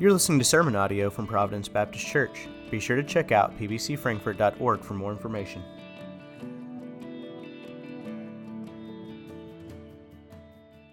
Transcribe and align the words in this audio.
You're 0.00 0.12
listening 0.12 0.40
to 0.40 0.44
sermon 0.44 0.74
audio 0.74 1.08
from 1.08 1.28
Providence 1.28 1.68
Baptist 1.68 2.04
Church. 2.04 2.48
Be 2.68 2.80
sure 2.80 2.96
to 2.96 3.04
check 3.04 3.30
out 3.30 3.56
pbcfrankfurt.org 3.60 4.80
for 4.80 4.94
more 4.94 5.12
information. 5.12 5.62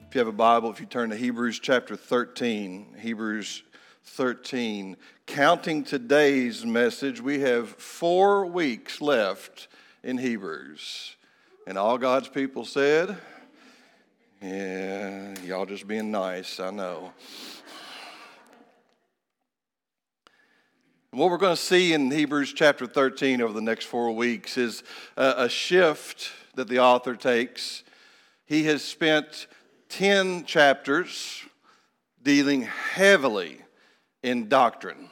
If 0.07 0.13
you 0.13 0.19
have 0.19 0.27
a 0.27 0.31
Bible, 0.31 0.69
if 0.69 0.79
you 0.79 0.85
turn 0.85 1.09
to 1.09 1.15
Hebrews 1.15 1.59
chapter 1.59 1.95
13, 1.95 2.97
Hebrews 2.99 3.63
13, 4.03 4.95
counting 5.25 5.83
today's 5.83 6.63
message, 6.63 7.21
we 7.21 7.39
have 7.39 7.69
four 7.69 8.45
weeks 8.45 9.01
left 9.01 9.67
in 10.03 10.19
Hebrews. 10.19 11.15
And 11.65 11.75
all 11.75 11.97
God's 11.97 12.27
people 12.27 12.65
said, 12.65 13.17
Yeah, 14.43 15.33
y'all 15.43 15.65
just 15.65 15.87
being 15.87 16.11
nice, 16.11 16.59
I 16.59 16.69
know. 16.69 17.13
What 21.13 21.29
we're 21.29 21.39
going 21.39 21.57
to 21.57 21.61
see 21.61 21.91
in 21.91 22.09
Hebrews 22.09 22.53
chapter 22.53 22.87
13 22.87 23.41
over 23.41 23.51
the 23.51 23.59
next 23.59 23.83
four 23.83 24.13
weeks 24.13 24.57
is 24.57 24.81
a, 25.17 25.49
shift 25.49 26.31
that 26.55 26.69
the 26.69 26.79
author 26.79 27.17
takes. 27.17 27.83
He 28.45 28.63
has 28.63 28.81
spent 28.81 29.47
10 29.89 30.45
chapters 30.45 31.43
dealing 32.23 32.61
heavily 32.61 33.59
in 34.23 34.47
doctrine, 34.47 35.09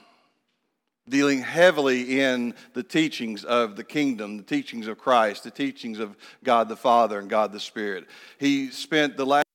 dealing 1.10 1.42
heavily 1.42 2.22
in 2.22 2.54
the 2.72 2.84
teachings 2.84 3.44
of 3.44 3.76
the 3.76 3.84
kingdom, 3.84 4.38
the 4.38 4.44
teachings 4.44 4.88
of 4.88 4.98
Christ, 4.98 5.44
the 5.44 5.52
teachings 5.52 6.00
of 6.00 6.16
God 6.46 6.70
the 6.70 6.78
Father 6.78 7.20
and 7.20 7.30
God 7.30 7.52
the 7.52 7.60
Spirit. 7.60 8.08
He 8.38 8.72
spent 8.72 9.18
the 9.18 9.26
last 9.26 9.46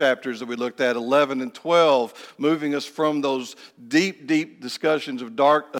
chapters 0.00 0.40
that 0.40 0.46
we 0.46 0.56
looked 0.56 0.80
at, 0.80 0.96
11 0.96 1.40
and 1.40 1.54
12, 1.54 2.34
moving 2.38 2.74
us 2.74 2.84
from 2.84 3.20
those 3.20 3.54
deep, 3.86 4.26
deep 4.26 4.60
discussions 4.60 5.22
of 5.22 5.36
dark 5.36 5.76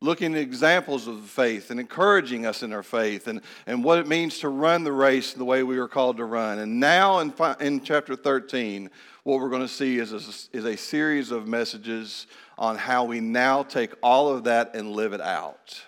looking 0.00 0.34
at 0.34 0.40
examples 0.40 1.08
of 1.08 1.20
faith 1.24 1.70
and 1.70 1.80
encouraging 1.80 2.46
us 2.46 2.62
in 2.62 2.72
our 2.72 2.82
faith 2.82 3.26
and, 3.26 3.40
and 3.66 3.82
what 3.82 3.98
it 3.98 4.06
means 4.06 4.38
to 4.38 4.48
run 4.48 4.84
the 4.84 4.92
race 4.92 5.32
the 5.32 5.44
way 5.44 5.62
we 5.62 5.78
are 5.78 5.88
called 5.88 6.18
to 6.18 6.24
run. 6.24 6.60
And 6.60 6.78
now 6.78 7.18
in, 7.18 7.32
in 7.60 7.80
chapter 7.80 8.14
13, 8.14 8.90
what 9.24 9.40
we're 9.40 9.50
going 9.50 9.62
to 9.62 9.68
see 9.68 9.98
is 9.98 10.12
a, 10.12 10.56
is 10.56 10.64
a 10.64 10.76
series 10.76 11.32
of 11.32 11.48
messages 11.48 12.26
on 12.56 12.76
how 12.76 13.04
we 13.04 13.20
now 13.20 13.62
take 13.62 13.92
all 14.02 14.28
of 14.28 14.44
that 14.44 14.74
and 14.74 14.92
live 14.92 15.12
it 15.12 15.20
out. 15.20 15.82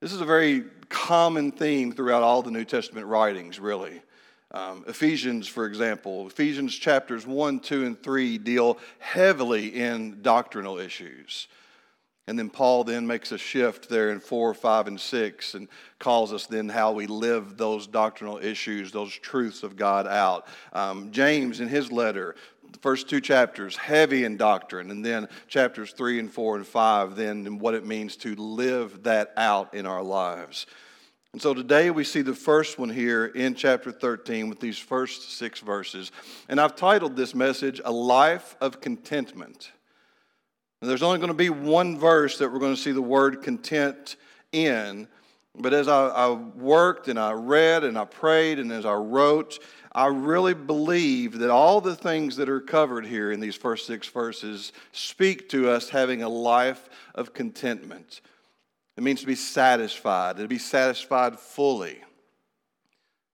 This 0.00 0.12
is 0.12 0.20
a 0.20 0.26
very 0.26 0.64
common 0.88 1.50
theme 1.50 1.90
throughout 1.90 2.22
all 2.22 2.42
the 2.42 2.50
New 2.50 2.64
Testament 2.64 3.06
writings, 3.06 3.58
really. 3.58 4.02
Um, 4.52 4.84
Ephesians, 4.86 5.48
for 5.48 5.66
example, 5.66 6.28
Ephesians 6.28 6.74
chapters 6.76 7.26
1, 7.26 7.60
2, 7.60 7.86
and 7.86 8.02
3 8.02 8.38
deal 8.38 8.78
heavily 9.00 9.74
in 9.74 10.22
doctrinal 10.22 10.78
issues. 10.78 11.48
And 12.28 12.36
then 12.36 12.50
Paul 12.50 12.82
then 12.82 13.06
makes 13.06 13.30
a 13.30 13.38
shift 13.38 13.88
there 13.88 14.10
in 14.10 14.18
4, 14.18 14.52
5, 14.52 14.88
and 14.88 15.00
6 15.00 15.54
and 15.54 15.68
calls 16.00 16.32
us 16.32 16.46
then 16.46 16.68
how 16.68 16.90
we 16.90 17.06
live 17.06 17.56
those 17.56 17.86
doctrinal 17.86 18.38
issues, 18.38 18.90
those 18.90 19.14
truths 19.14 19.62
of 19.62 19.76
God 19.76 20.08
out. 20.08 20.48
Um, 20.72 21.12
James, 21.12 21.60
in 21.60 21.68
his 21.68 21.92
letter, 21.92 22.34
the 22.72 22.78
first 22.80 23.08
two 23.08 23.20
chapters, 23.20 23.76
heavy 23.76 24.24
in 24.24 24.36
doctrine, 24.36 24.90
and 24.90 25.04
then 25.04 25.28
chapters 25.46 25.92
3 25.92 26.18
and 26.18 26.32
4 26.32 26.56
and 26.56 26.66
5, 26.66 27.14
then 27.14 27.58
what 27.60 27.74
it 27.74 27.86
means 27.86 28.16
to 28.16 28.34
live 28.34 29.04
that 29.04 29.32
out 29.36 29.72
in 29.72 29.86
our 29.86 30.02
lives. 30.02 30.66
And 31.32 31.40
so 31.40 31.54
today 31.54 31.90
we 31.90 32.02
see 32.02 32.22
the 32.22 32.34
first 32.34 32.78
one 32.78 32.88
here 32.88 33.26
in 33.26 33.54
chapter 33.54 33.92
13 33.92 34.48
with 34.48 34.58
these 34.58 34.78
first 34.78 35.36
six 35.36 35.60
verses. 35.60 36.10
And 36.48 36.60
I've 36.60 36.74
titled 36.74 37.14
this 37.14 37.34
message, 37.36 37.80
A 37.84 37.92
Life 37.92 38.56
of 38.60 38.80
Contentment. 38.80 39.70
And 40.80 40.90
there's 40.90 41.02
only 41.02 41.18
going 41.18 41.28
to 41.28 41.34
be 41.34 41.50
one 41.50 41.98
verse 41.98 42.38
that 42.38 42.52
we're 42.52 42.58
going 42.58 42.74
to 42.74 42.80
see 42.80 42.92
the 42.92 43.02
word 43.02 43.42
content 43.42 44.16
in. 44.52 45.08
But 45.54 45.72
as 45.72 45.88
I, 45.88 46.08
I, 46.08 46.30
worked 46.30 47.08
and 47.08 47.18
I 47.18 47.32
read 47.32 47.82
and 47.82 47.96
I 47.98 48.04
prayed 48.04 48.58
and 48.58 48.70
as 48.70 48.84
I 48.84 48.94
wrote, 48.94 49.58
I 49.92 50.08
really 50.08 50.52
believe 50.52 51.38
that 51.38 51.48
all 51.48 51.80
the 51.80 51.96
things 51.96 52.36
that 52.36 52.50
are 52.50 52.60
covered 52.60 53.06
here 53.06 53.32
in 53.32 53.40
these 53.40 53.56
first 53.56 53.86
six 53.86 54.06
verses 54.06 54.72
speak 54.92 55.48
to 55.50 55.70
us 55.70 55.88
having 55.88 56.22
a 56.22 56.28
life 56.28 56.90
of 57.14 57.32
contentment. 57.32 58.20
It 58.98 59.02
means 59.02 59.20
to 59.20 59.26
be 59.26 59.34
satisfied, 59.34 60.36
to 60.36 60.48
be 60.48 60.58
satisfied 60.58 61.38
fully. 61.38 62.02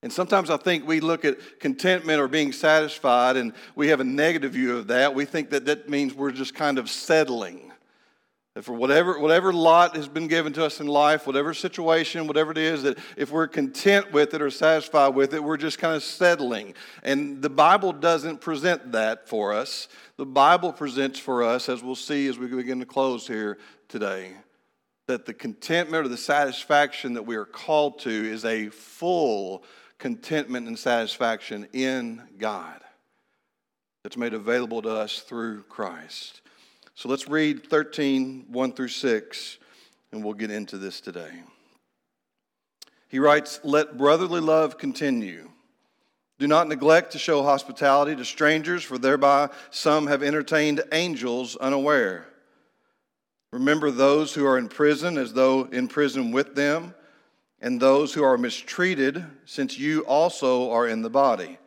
And 0.02 0.12
sometimes 0.12 0.50
I 0.50 0.56
think 0.56 0.86
we 0.86 1.00
look 1.00 1.24
at 1.24 1.60
contentment 1.60 2.20
or 2.20 2.26
being 2.26 2.52
satisfied 2.52 3.36
and 3.36 3.52
we 3.76 3.88
have 3.88 4.00
a 4.00 4.04
negative 4.04 4.52
view 4.52 4.76
of 4.76 4.88
that. 4.88 5.14
We 5.14 5.24
think 5.24 5.50
that 5.50 5.64
that 5.66 5.88
means 5.88 6.12
we're 6.12 6.32
just 6.32 6.54
kind 6.54 6.78
of 6.78 6.90
settling. 6.90 7.72
That 8.54 8.64
for 8.64 8.74
whatever, 8.74 9.18
whatever 9.18 9.52
lot 9.52 9.96
has 9.96 10.08
been 10.08 10.26
given 10.26 10.52
to 10.54 10.64
us 10.64 10.80
in 10.80 10.86
life, 10.86 11.26
whatever 11.26 11.54
situation, 11.54 12.26
whatever 12.26 12.50
it 12.50 12.58
is, 12.58 12.82
that 12.82 12.98
if 13.16 13.30
we're 13.30 13.46
content 13.46 14.12
with 14.12 14.34
it 14.34 14.42
or 14.42 14.50
satisfied 14.50 15.14
with 15.14 15.32
it, 15.32 15.42
we're 15.42 15.56
just 15.56 15.78
kind 15.78 15.94
of 15.94 16.02
settling. 16.02 16.74
And 17.02 17.40
the 17.40 17.48
Bible 17.48 17.92
doesn't 17.92 18.42
present 18.42 18.92
that 18.92 19.28
for 19.28 19.54
us. 19.54 19.88
The 20.18 20.26
Bible 20.26 20.72
presents 20.72 21.18
for 21.18 21.44
us, 21.44 21.68
as 21.68 21.82
we'll 21.82 21.94
see 21.94 22.26
as 22.26 22.38
we 22.38 22.46
begin 22.48 22.80
to 22.80 22.86
close 22.86 23.26
here 23.26 23.56
today, 23.88 24.32
that 25.06 25.24
the 25.26 25.32
contentment 25.32 26.04
or 26.04 26.08
the 26.08 26.16
satisfaction 26.18 27.14
that 27.14 27.24
we 27.24 27.36
are 27.36 27.46
called 27.46 28.00
to 28.00 28.10
is 28.10 28.44
a 28.44 28.68
full 28.68 29.64
contentment 30.02 30.66
and 30.66 30.76
satisfaction 30.76 31.68
in 31.72 32.20
God 32.36 32.80
that's 34.02 34.16
made 34.16 34.34
available 34.34 34.82
to 34.82 34.90
us 34.90 35.20
through 35.20 35.62
Christ. 35.68 36.40
So 36.96 37.08
let's 37.08 37.28
read 37.28 37.68
13, 37.68 38.46
1 38.48 38.72
through 38.72 38.88
6, 38.88 39.58
and 40.10 40.24
we'll 40.24 40.34
get 40.34 40.50
into 40.50 40.76
this 40.76 41.00
today. 41.00 41.30
He 43.10 43.20
writes, 43.20 43.60
Let 43.62 43.96
brotherly 43.96 44.40
love 44.40 44.76
continue. 44.76 45.48
Do 46.40 46.48
not 46.48 46.66
neglect 46.66 47.12
to 47.12 47.20
show 47.20 47.44
hospitality 47.44 48.16
to 48.16 48.24
strangers, 48.24 48.82
for 48.82 48.98
thereby 48.98 49.50
some 49.70 50.08
have 50.08 50.24
entertained 50.24 50.82
angels 50.90 51.54
unaware. 51.54 52.26
Remember 53.52 53.92
those 53.92 54.34
who 54.34 54.46
are 54.46 54.58
in 54.58 54.68
prison 54.68 55.16
as 55.16 55.32
though 55.32 55.62
in 55.66 55.86
prison 55.86 56.32
with 56.32 56.56
them 56.56 56.92
and 57.62 57.80
those 57.80 58.12
who 58.12 58.24
are 58.24 58.36
mistreated, 58.36 59.24
since 59.46 59.78
you 59.78 60.00
also 60.00 60.70
are 60.72 60.88
in 60.88 61.00
the 61.00 61.08
body. 61.08 61.58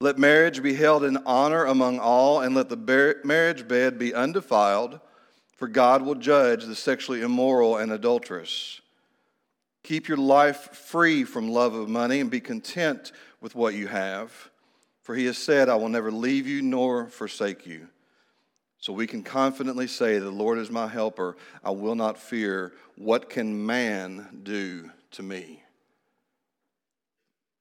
Let 0.00 0.18
marriage 0.18 0.62
be 0.62 0.74
held 0.74 1.02
in 1.02 1.16
honor 1.24 1.64
among 1.64 1.98
all, 1.98 2.42
and 2.42 2.54
let 2.54 2.68
the 2.68 3.16
marriage 3.24 3.66
bed 3.66 3.98
be 3.98 4.12
undefiled, 4.12 5.00
for 5.56 5.68
God 5.68 6.02
will 6.02 6.14
judge 6.14 6.66
the 6.66 6.74
sexually 6.74 7.22
immoral 7.22 7.78
and 7.78 7.90
adulterous. 7.90 8.82
Keep 9.84 10.06
your 10.08 10.18
life 10.18 10.74
free 10.74 11.24
from 11.24 11.50
love 11.50 11.74
of 11.74 11.88
money 11.88 12.20
and 12.20 12.30
be 12.30 12.40
content 12.40 13.12
with 13.40 13.54
what 13.54 13.74
you 13.74 13.86
have, 13.86 14.50
for 15.02 15.14
he 15.14 15.24
has 15.26 15.38
said, 15.38 15.70
I 15.70 15.76
will 15.76 15.88
never 15.88 16.12
leave 16.12 16.46
you 16.46 16.60
nor 16.60 17.06
forsake 17.06 17.66
you. 17.66 17.88
So 18.84 18.92
we 18.92 19.06
can 19.06 19.22
confidently 19.22 19.86
say, 19.86 20.18
The 20.18 20.30
Lord 20.30 20.58
is 20.58 20.70
my 20.70 20.86
helper. 20.86 21.38
I 21.64 21.70
will 21.70 21.94
not 21.94 22.18
fear. 22.18 22.74
What 22.96 23.30
can 23.30 23.64
man 23.64 24.40
do 24.42 24.90
to 25.12 25.22
me? 25.22 25.62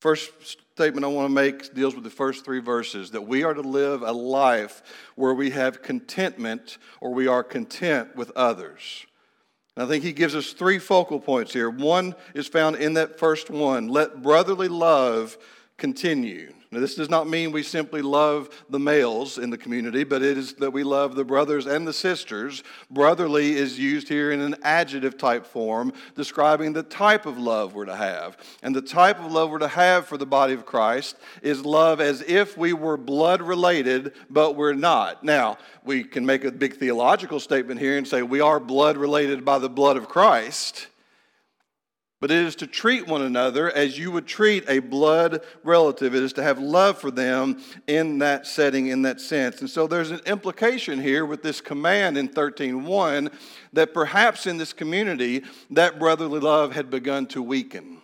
First 0.02 0.32
statement 0.74 1.06
I 1.06 1.08
want 1.08 1.30
to 1.30 1.34
make 1.34 1.74
deals 1.74 1.96
with 1.96 2.04
the 2.04 2.10
first 2.10 2.44
three 2.44 2.60
verses 2.60 3.12
that 3.12 3.22
we 3.22 3.46
are 3.46 3.54
to 3.54 3.62
live 3.62 4.02
a 4.02 4.12
life 4.12 4.84
where 5.16 5.34
we 5.34 5.52
have 5.52 5.82
contentment 5.82 6.78
or 7.00 7.14
we 7.14 7.28
are 7.28 7.42
content 7.42 8.18
with 8.18 8.30
others. 8.32 9.06
And 9.78 9.86
I 9.86 9.88
think 9.88 10.04
he 10.04 10.12
gives 10.12 10.36
us 10.36 10.52
three 10.52 10.78
focal 10.78 11.22
points 11.22 11.54
here. 11.54 11.70
One 11.70 12.16
is 12.34 12.50
found 12.50 12.76
in 12.76 12.96
that 12.96 13.18
first 13.18 13.50
one 13.50 13.88
let 13.88 14.22
brotherly 14.22 14.68
love 14.68 15.38
continue. 15.78 16.52
Now, 16.74 16.80
this 16.80 16.96
does 16.96 17.10
not 17.10 17.28
mean 17.28 17.52
we 17.52 17.62
simply 17.62 18.02
love 18.02 18.50
the 18.68 18.80
males 18.80 19.38
in 19.38 19.52
the 19.52 19.58
community, 19.60 20.04
but 20.04 20.24
it 20.24 20.40
is 20.40 20.54
that 20.56 20.72
we 20.72 20.84
love 20.84 21.14
the 21.14 21.24
brothers 21.24 21.68
and 21.68 21.88
the 21.88 21.94
sisters. 21.94 22.64
Brotherly 22.90 23.56
is 23.56 23.78
used 23.78 24.08
here 24.08 24.32
in 24.32 24.42
an 24.42 24.56
adjective 24.64 25.16
type 25.16 25.46
form, 25.46 25.94
describing 26.16 26.74
the 26.74 26.82
type 26.82 27.28
of 27.28 27.38
love 27.38 27.76
we're 27.76 27.86
to 27.86 27.96
have. 27.96 28.38
And 28.64 28.76
the 28.76 28.82
type 28.82 29.20
of 29.20 29.32
love 29.32 29.52
we're 29.52 29.60
to 29.60 29.68
have 29.68 30.08
for 30.08 30.18
the 30.18 30.26
body 30.26 30.54
of 30.54 30.66
Christ 30.66 31.16
is 31.44 31.64
love 31.64 32.02
as 32.02 32.22
if 32.24 32.58
we 32.58 32.74
were 32.74 32.98
blood 32.98 33.44
related, 33.44 34.14
but 34.32 34.56
we're 34.56 34.74
not. 34.74 35.24
Now, 35.24 35.60
we 35.84 36.04
can 36.04 36.26
make 36.26 36.44
a 36.44 36.52
big 36.52 36.78
theological 36.78 37.40
statement 37.40 37.80
here 37.80 38.00
and 38.00 38.08
say 38.08 38.24
we 38.24 38.42
are 38.42 38.60
blood 38.60 38.98
related 38.98 39.46
by 39.46 39.60
the 39.60 39.70
blood 39.70 39.96
of 39.96 40.10
Christ 40.10 40.88
but 42.24 42.32
it 42.32 42.38
is 42.38 42.56
to 42.56 42.66
treat 42.66 43.06
one 43.06 43.22
another 43.22 43.70
as 43.70 44.00
you 44.00 44.10
would 44.10 44.26
treat 44.26 44.64
a 44.70 44.80
blood 44.80 45.44
relative. 45.62 46.16
It 46.16 46.24
is 46.24 46.32
to 46.32 46.42
have 46.42 46.58
love 46.58 46.98
for 46.98 47.12
them 47.12 47.62
in 47.86 48.20
that 48.20 48.48
setting, 48.48 48.88
in 48.88 49.02
that 49.02 49.20
sense. 49.20 49.60
And 49.60 49.70
so 49.70 49.88
there's 49.88 50.10
an 50.10 50.22
implication 50.26 51.02
here 51.02 51.26
with 51.26 51.44
this 51.44 51.60
command 51.60 52.18
in 52.18 52.30
13.1 52.30 53.30
that 53.74 53.94
perhaps 53.94 54.48
in 54.48 54.56
this 54.56 54.72
community 54.72 55.44
that 55.72 56.00
brotherly 56.00 56.40
love 56.40 56.72
had 56.72 56.90
begun 56.90 57.26
to 57.26 57.42
weaken 57.42 58.02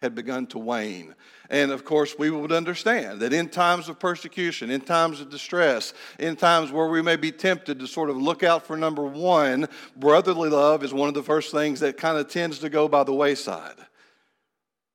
had 0.00 0.14
begun 0.14 0.46
to 0.48 0.58
wane. 0.58 1.14
And 1.52 1.70
of 1.70 1.84
course, 1.84 2.14
we 2.18 2.30
would 2.30 2.50
understand 2.50 3.20
that 3.20 3.34
in 3.34 3.50
times 3.50 3.90
of 3.90 4.00
persecution, 4.00 4.70
in 4.70 4.80
times 4.80 5.20
of 5.20 5.28
distress, 5.28 5.92
in 6.18 6.34
times 6.34 6.72
where 6.72 6.88
we 6.88 7.02
may 7.02 7.16
be 7.16 7.30
tempted 7.30 7.78
to 7.78 7.86
sort 7.86 8.08
of 8.08 8.16
look 8.16 8.42
out 8.42 8.66
for 8.66 8.74
number 8.74 9.04
one, 9.04 9.68
brotherly 9.94 10.48
love 10.48 10.82
is 10.82 10.94
one 10.94 11.08
of 11.08 11.14
the 11.14 11.22
first 11.22 11.52
things 11.52 11.80
that 11.80 11.98
kind 11.98 12.16
of 12.16 12.28
tends 12.28 12.58
to 12.60 12.70
go 12.70 12.88
by 12.88 13.04
the 13.04 13.12
wayside. 13.12 13.76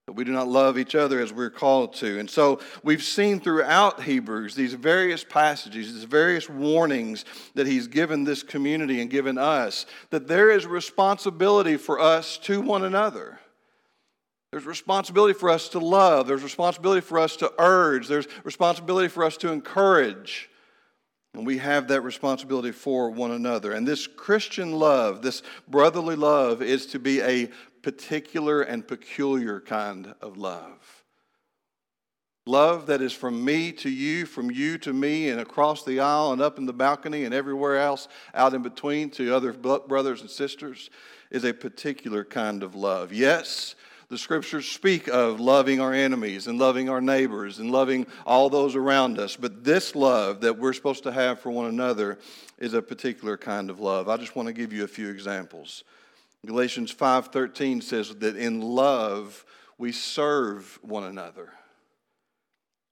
That 0.07 0.13
we 0.13 0.24
do 0.24 0.31
not 0.31 0.48
love 0.48 0.80
each 0.80 0.95
other 0.95 1.21
as 1.21 1.31
we're 1.31 1.51
called 1.51 1.94
to. 1.98 2.18
And 2.18 2.27
so 2.27 2.59
we've 2.81 3.04
seen 3.04 3.39
throughout 3.39 4.01
Hebrews 4.01 4.56
these 4.56 4.74
various 4.74 5.24
passages, 5.24 5.94
these 5.94 6.06
various 6.06 6.50
warnings 6.50 7.24
that 7.54 7.68
he's 7.68 7.86
given 7.86 8.24
this 8.24 8.42
community 8.42 9.00
and 9.00 9.12
given 9.12 9.38
us, 9.38 9.86
that 10.09 10.27
there 10.27 10.50
is 10.50 10.65
responsibility 10.65 11.77
for 11.77 12.00
us 12.00 12.39
to 12.39 12.62
one 12.62 12.83
another. 12.83 13.39
There's 14.57 14.65
responsibility 14.65 15.36
for 15.36 15.51
us 15.51 15.69
to 15.69 15.80
love. 15.80 16.25
There's 16.25 16.42
responsibility 16.42 17.01
for 17.01 17.19
us 17.19 17.36
to 17.36 17.54
urge. 17.59 18.07
There's 18.07 18.27
responsibility 18.44 19.07
for 19.07 19.24
us 19.24 19.38
to 19.38 19.51
encourage. 19.51 20.50
And 21.36 21.45
we 21.45 21.59
have 21.59 21.89
that 21.89 22.01
responsibility 22.01 22.71
for 22.71 23.12
one 23.12 23.30
another. 23.30 23.71
And 23.74 23.88
this 23.88 24.07
Christian 24.07 24.71
love, 24.71 25.21
this 25.21 25.44
brotherly 25.68 26.15
love, 26.15 26.63
is 26.63 26.88
to 26.88 26.98
be 26.98 27.21
a 27.21 27.51
particular 27.83 28.63
and 28.63 28.88
peculiar 28.88 29.59
kind 29.59 30.15
of 30.21 30.38
love. 30.38 31.04
Love 32.48 32.88
that 32.88 33.04
is 33.04 33.13
from 33.13 33.45
me 33.45 33.71
to 33.74 33.92
you, 33.92 34.25
from 34.25 34.50
you 34.50 34.80
to 34.80 34.92
me, 34.92 35.30
and 35.30 35.39
across 35.39 35.86
the 35.86 36.00
aisle 36.00 36.31
and 36.33 36.42
up 36.42 36.57
in 36.57 36.65
the 36.65 36.74
balcony 36.74 37.25
and 37.25 37.33
everywhere 37.33 37.77
else 37.77 38.07
out 38.33 38.56
in 38.56 38.63
between 38.63 39.12
to 39.12 39.36
other 39.36 39.54
brothers 39.54 40.21
and 40.21 40.31
sisters 40.31 40.89
is 41.30 41.44
a 41.44 41.54
particular 41.54 42.24
kind 42.24 42.63
of 42.63 42.74
love. 42.74 43.13
Yes, 43.13 43.75
the 44.09 44.18
scriptures 44.18 44.69
speak 44.69 45.07
of 45.09 45.39
loving 45.39 45.81
our 45.81 45.94
enemies 45.94 46.48
and 46.48 46.57
loving 46.57 46.89
our 46.89 47.01
neighbors 47.01 47.59
and 47.59 47.71
loving 47.71 48.07
all 48.25 48.50
those 48.50 48.75
around 48.75 49.19
us. 49.19 49.36
But 49.36 49.63
this 49.63 49.95
love 49.95 50.42
that 50.42 50.57
we're 50.57 50.74
supposed 50.74 51.04
to 51.04 51.12
have 51.12 51.39
for 51.42 51.51
one 51.51 51.68
another 51.68 52.18
is 52.57 52.74
a 52.74 52.81
particular 52.81 53.38
kind 53.38 53.69
of 53.69 53.80
love. 53.80 54.07
I 54.07 54.18
just 54.18 54.36
want 54.36 54.48
to 54.48 54.54
give 54.54 54.71
you 54.71 54.83
a 54.86 54.88
few 54.88 55.09
examples. 55.09 55.83
Galatians 56.45 56.94
5:13 56.94 57.81
says 57.81 58.15
that 58.15 58.38
in 58.38 58.62
love 58.62 59.44
we 59.77 59.92
serve 59.92 60.80
one 60.81 61.04
another. 61.04 61.51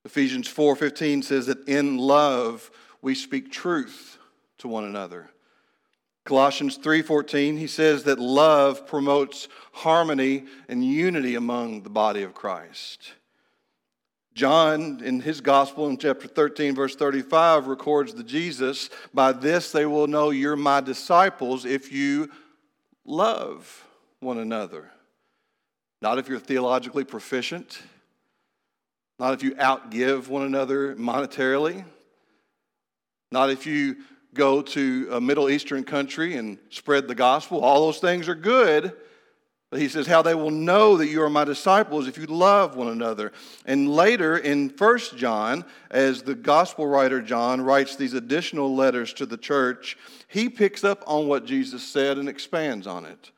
Ephesians 0.03 0.47
4:15 0.47 1.23
says 1.23 1.45
that 1.45 1.67
in 1.67 1.97
love 1.97 2.69
we 3.01 3.15
speak 3.15 3.51
truth 3.51 4.17
to 4.57 4.67
one 4.67 4.83
another. 4.83 5.29
Colossians 6.25 6.77
3:14 6.80 7.57
he 7.57 7.68
says 7.68 8.04
that 8.04 8.19
love 8.19 8.88
promotes 8.88 9.48
harmony 9.72 10.45
and 10.68 10.83
unity 10.83 11.36
among 11.36 11.83
the 11.83 11.89
body 11.89 12.24
of 12.24 12.33
Christ. 12.33 13.13
John 14.33 15.01
in 15.04 15.22
his 15.22 15.39
gospel 15.39 15.88
in 15.88 15.98
chapter 15.98 16.27
13 16.27 16.75
verse 16.75 16.95
35 16.95 17.68
records 17.68 18.16
that 18.16 18.25
Jesus 18.25 18.89
by 19.13 19.31
this 19.31 19.72
they 19.72 19.86
will 19.86 20.07
know 20.07 20.31
you're 20.31 20.56
my 20.56 20.81
disciples 20.81 21.63
if 21.63 21.92
you 21.92 22.31
love 23.06 23.86
one 24.19 24.39
another. 24.39 24.92
Not 26.01 26.18
if 26.18 26.27
you're 26.27 26.39
theologically 26.39 27.04
proficient, 27.04 27.81
not 29.19 29.33
if 29.36 29.44
you 29.44 29.54
outgive 29.56 30.27
one 30.27 30.44
another 30.44 30.95
monetarily, 30.95 31.86
not 33.31 33.51
if 33.51 33.66
you 33.66 33.98
go 34.36 34.62
to 34.62 35.08
a 35.12 35.20
Middle 35.20 35.50
Eastern 35.50 35.84
country 35.84 36.36
and 36.36 36.60
spread 36.70 37.08
the 37.08 37.16
gospel. 37.16 37.62
All 37.62 37.86
those 37.88 38.00
things 38.00 38.30
are 38.30 38.36
good. 38.36 38.94
But 39.72 39.80
he 39.80 39.90
says, 39.90 40.06
How 40.06 40.22
they 40.22 40.36
will 40.36 40.52
know 40.52 40.98
that 40.98 41.08
you 41.08 41.24
are 41.24 41.30
my 41.30 41.44
disciples 41.44 42.08
if 42.08 42.18
you 42.18 42.28
love 42.28 42.76
one 42.76 42.90
another. 42.90 43.34
And 43.66 43.90
later 43.90 44.38
in 44.38 44.70
First 44.70 45.18
John, 45.18 45.66
as 45.90 46.22
the 46.22 46.36
gospel 46.36 46.86
writer 46.86 47.22
John 47.22 47.62
writes 47.62 47.96
these 47.96 48.14
additional 48.14 48.76
letters 48.76 49.12
to 49.14 49.26
the 49.26 49.38
church, 49.38 49.98
he 50.28 50.50
picks 50.50 50.84
up 50.84 51.04
on 51.08 51.28
what 51.28 51.46
Jesus 51.46 51.84
said 51.84 52.18
and 52.18 52.30
expands 52.30 52.86
on 52.86 53.06
it. 53.06 53.32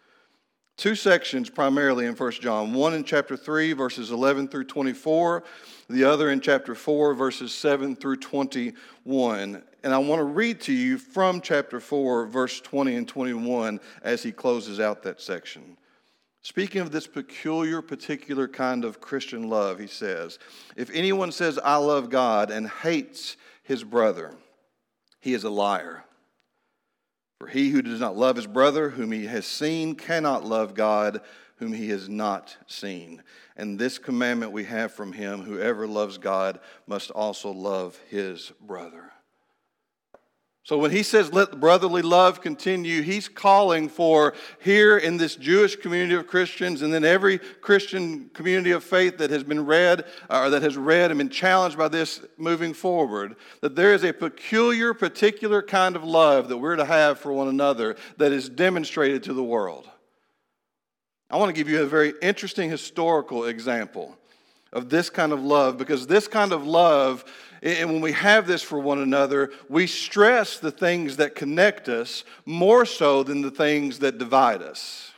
Two 0.77 0.93
sections 0.93 1.49
primarily 1.49 2.05
in 2.05 2.13
First 2.13 2.39
John 2.39 2.71
one 2.71 2.93
in 2.93 3.03
chapter 3.03 3.35
3, 3.35 3.73
verses 3.73 4.11
11 4.11 4.47
through 4.47 4.65
24, 4.65 5.43
the 5.89 6.03
other 6.03 6.29
in 6.29 6.39
chapter 6.39 6.75
4, 6.75 7.15
verses 7.15 7.51
7 7.51 7.95
through 7.95 8.17
21. 8.17 9.63
And 9.83 9.93
I 9.93 9.97
want 9.97 10.19
to 10.19 10.23
read 10.23 10.61
to 10.61 10.73
you 10.73 10.99
from 10.99 11.41
chapter 11.41 11.79
4, 11.79 12.27
verse 12.27 12.61
20 12.61 12.95
and 12.95 13.07
21 13.07 13.79
as 14.03 14.21
he 14.21 14.31
closes 14.31 14.79
out 14.79 15.01
that 15.01 15.19
section. 15.19 15.77
Speaking 16.43 16.81
of 16.81 16.91
this 16.91 17.07
peculiar, 17.07 17.81
particular 17.81 18.47
kind 18.47 18.85
of 18.85 19.01
Christian 19.01 19.49
love, 19.49 19.79
he 19.79 19.87
says, 19.87 20.37
If 20.75 20.91
anyone 20.93 21.31
says, 21.31 21.57
I 21.57 21.77
love 21.77 22.11
God, 22.11 22.51
and 22.51 22.69
hates 22.69 23.35
his 23.63 23.83
brother, 23.83 24.35
he 25.19 25.33
is 25.33 25.43
a 25.43 25.49
liar. 25.49 26.03
For 27.39 27.47
he 27.47 27.69
who 27.69 27.81
does 27.81 27.99
not 27.99 28.17
love 28.17 28.35
his 28.35 28.47
brother, 28.47 28.89
whom 28.89 29.11
he 29.11 29.25
has 29.25 29.45
seen, 29.45 29.95
cannot 29.95 30.43
love 30.43 30.73
God, 30.73 31.21
whom 31.57 31.73
he 31.73 31.89
has 31.89 32.09
not 32.09 32.57
seen. 32.67 33.21
And 33.55 33.77
this 33.77 33.97
commandment 33.97 34.51
we 34.51 34.63
have 34.65 34.91
from 34.91 35.13
him 35.13 35.41
whoever 35.41 35.87
loves 35.87 36.17
God 36.17 36.59
must 36.87 37.11
also 37.11 37.51
love 37.51 37.99
his 38.09 38.51
brother. 38.61 39.11
So 40.67 40.77
when 40.77 40.91
he 40.91 41.01
says, 41.01 41.31
let 41.31 41.61
brotherly 41.61 42.01
love 42.01 42.41
continue, 42.41 43.01
he's 43.01 43.29
calling 43.29 43.87
for 43.87 44.33
here 44.59 44.97
in 44.97 45.15
this 45.15 45.37
Jewish 45.37 45.77
community 45.77 46.15
of 46.15 46.27
Christians 46.27 46.81
and 46.81 46.93
then 46.93 47.05
every 47.05 47.37
Christian 47.37 48.29
community 48.33 48.71
of 48.71 48.83
faith 48.83 49.17
that 49.19 49.29
has 49.29 49.45
been 49.45 49.65
read 49.65 50.03
uh, 50.29 50.41
or 50.41 50.49
that 50.49 50.63
has 50.63 50.75
read 50.75 51.09
and 51.09 51.19
been 51.19 51.29
challenged 51.29 51.77
by 51.77 51.87
this 51.87 52.19
moving 52.35 52.73
forward, 52.73 53.37
that 53.61 53.77
there 53.77 53.93
is 53.93 54.03
a 54.03 54.11
peculiar, 54.11 54.93
particular 54.93 55.61
kind 55.61 55.95
of 55.95 56.03
love 56.03 56.49
that 56.49 56.57
we're 56.57 56.75
to 56.75 56.83
have 56.83 57.17
for 57.17 57.31
one 57.31 57.47
another 57.47 57.95
that 58.17 58.33
is 58.33 58.49
demonstrated 58.49 59.23
to 59.23 59.33
the 59.33 59.41
world. 59.41 59.89
I 61.29 61.37
want 61.37 61.47
to 61.47 61.57
give 61.57 61.69
you 61.69 61.81
a 61.81 61.85
very 61.85 62.13
interesting 62.21 62.69
historical 62.69 63.45
example 63.45 64.17
of 64.73 64.89
this 64.89 65.09
kind 65.09 65.31
of 65.31 65.41
love 65.41 65.77
because 65.77 66.07
this 66.07 66.27
kind 66.27 66.51
of 66.51 66.65
love 66.65 67.23
and 67.61 67.91
when 67.91 68.01
we 68.01 68.11
have 68.11 68.45
this 68.45 68.61
for 68.61 68.79
one 68.79 68.99
another, 68.99 69.51
we 69.69 69.87
stress 69.87 70.59
the 70.59 70.71
things 70.71 71.17
that 71.17 71.35
connect 71.35 71.89
us 71.89 72.23
more 72.45 72.85
so 72.85 73.23
than 73.23 73.41
the 73.41 73.51
things 73.51 73.99
that 73.99 74.17
divide 74.17 74.61
us. 74.61 75.11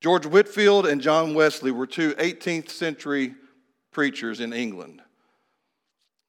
George 0.00 0.26
Whitefield 0.26 0.86
and 0.86 1.00
John 1.00 1.34
Wesley 1.34 1.72
were 1.72 1.86
two 1.86 2.12
18th 2.14 2.70
century 2.70 3.34
preachers 3.92 4.40
in 4.40 4.52
England. 4.52 5.02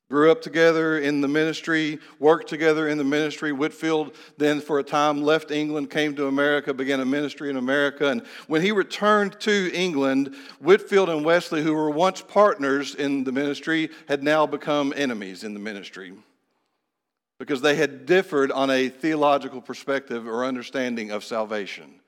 Grew 0.10 0.32
up 0.32 0.42
together 0.42 1.00
in 1.00 1.20
the 1.20 1.28
ministry, 1.28 2.00
worked 2.18 2.48
together 2.48 2.88
in 2.88 2.98
the 2.98 3.04
ministry. 3.04 3.52
Whitefield 3.52 4.16
then, 4.38 4.62
for 4.62 4.80
a 4.80 4.84
time, 4.84 5.22
left 5.22 5.52
England, 5.52 5.90
came 5.90 6.16
to 6.16 6.28
America, 6.28 6.74
began 6.74 7.02
a 7.02 7.06
ministry 7.06 7.50
in 7.50 7.58
America. 7.58 8.10
And 8.10 8.26
when 8.48 8.62
he 8.62 8.72
returned 8.72 9.38
to 9.42 9.72
England, 9.74 10.34
Whitefield 10.60 11.10
and 11.10 11.26
Wesley, 11.26 11.62
who 11.62 11.74
were 11.74 11.90
once 11.90 12.22
partners 12.22 12.96
in 12.96 13.26
the 13.26 13.34
ministry, 13.34 13.90
had 14.08 14.24
now 14.24 14.46
become 14.46 14.94
enemies 14.96 15.44
in 15.44 15.54
the 15.54 15.60
ministry 15.60 16.14
because 17.40 17.62
they 17.62 17.76
had 17.76 18.06
differed 18.06 18.52
on 18.52 18.70
a 18.70 18.90
theological 18.90 19.62
perspective 19.62 20.26
or 20.28 20.46
understanding 20.46 21.12
of 21.12 21.24
salvation. 21.24 22.00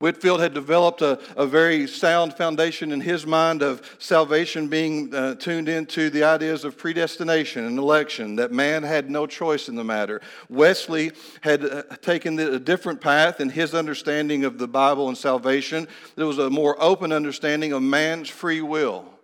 Whitefield 0.00 0.40
had 0.40 0.54
developed 0.54 1.02
a, 1.02 1.20
a 1.36 1.46
very 1.46 1.86
sound 1.86 2.32
foundation 2.32 2.90
in 2.90 3.02
his 3.02 3.26
mind 3.26 3.60
of 3.60 3.82
salvation 3.98 4.66
being 4.66 5.14
uh, 5.14 5.34
tuned 5.34 5.68
into 5.68 6.08
the 6.08 6.24
ideas 6.24 6.64
of 6.64 6.78
predestination 6.78 7.66
and 7.66 7.78
election, 7.78 8.36
that 8.36 8.50
man 8.50 8.82
had 8.82 9.10
no 9.10 9.26
choice 9.26 9.68
in 9.68 9.76
the 9.76 9.84
matter. 9.84 10.22
Wesley 10.48 11.12
had 11.42 11.66
uh, 11.66 11.82
taken 12.00 12.38
a 12.38 12.58
different 12.58 13.02
path 13.02 13.40
in 13.40 13.50
his 13.50 13.74
understanding 13.74 14.44
of 14.44 14.56
the 14.56 14.66
Bible 14.66 15.08
and 15.08 15.18
salvation. 15.18 15.86
There 16.16 16.26
was 16.26 16.38
a 16.38 16.48
more 16.48 16.82
open 16.82 17.12
understanding 17.12 17.74
of 17.74 17.82
man's 17.82 18.30
free 18.30 18.62
will. 18.62 19.19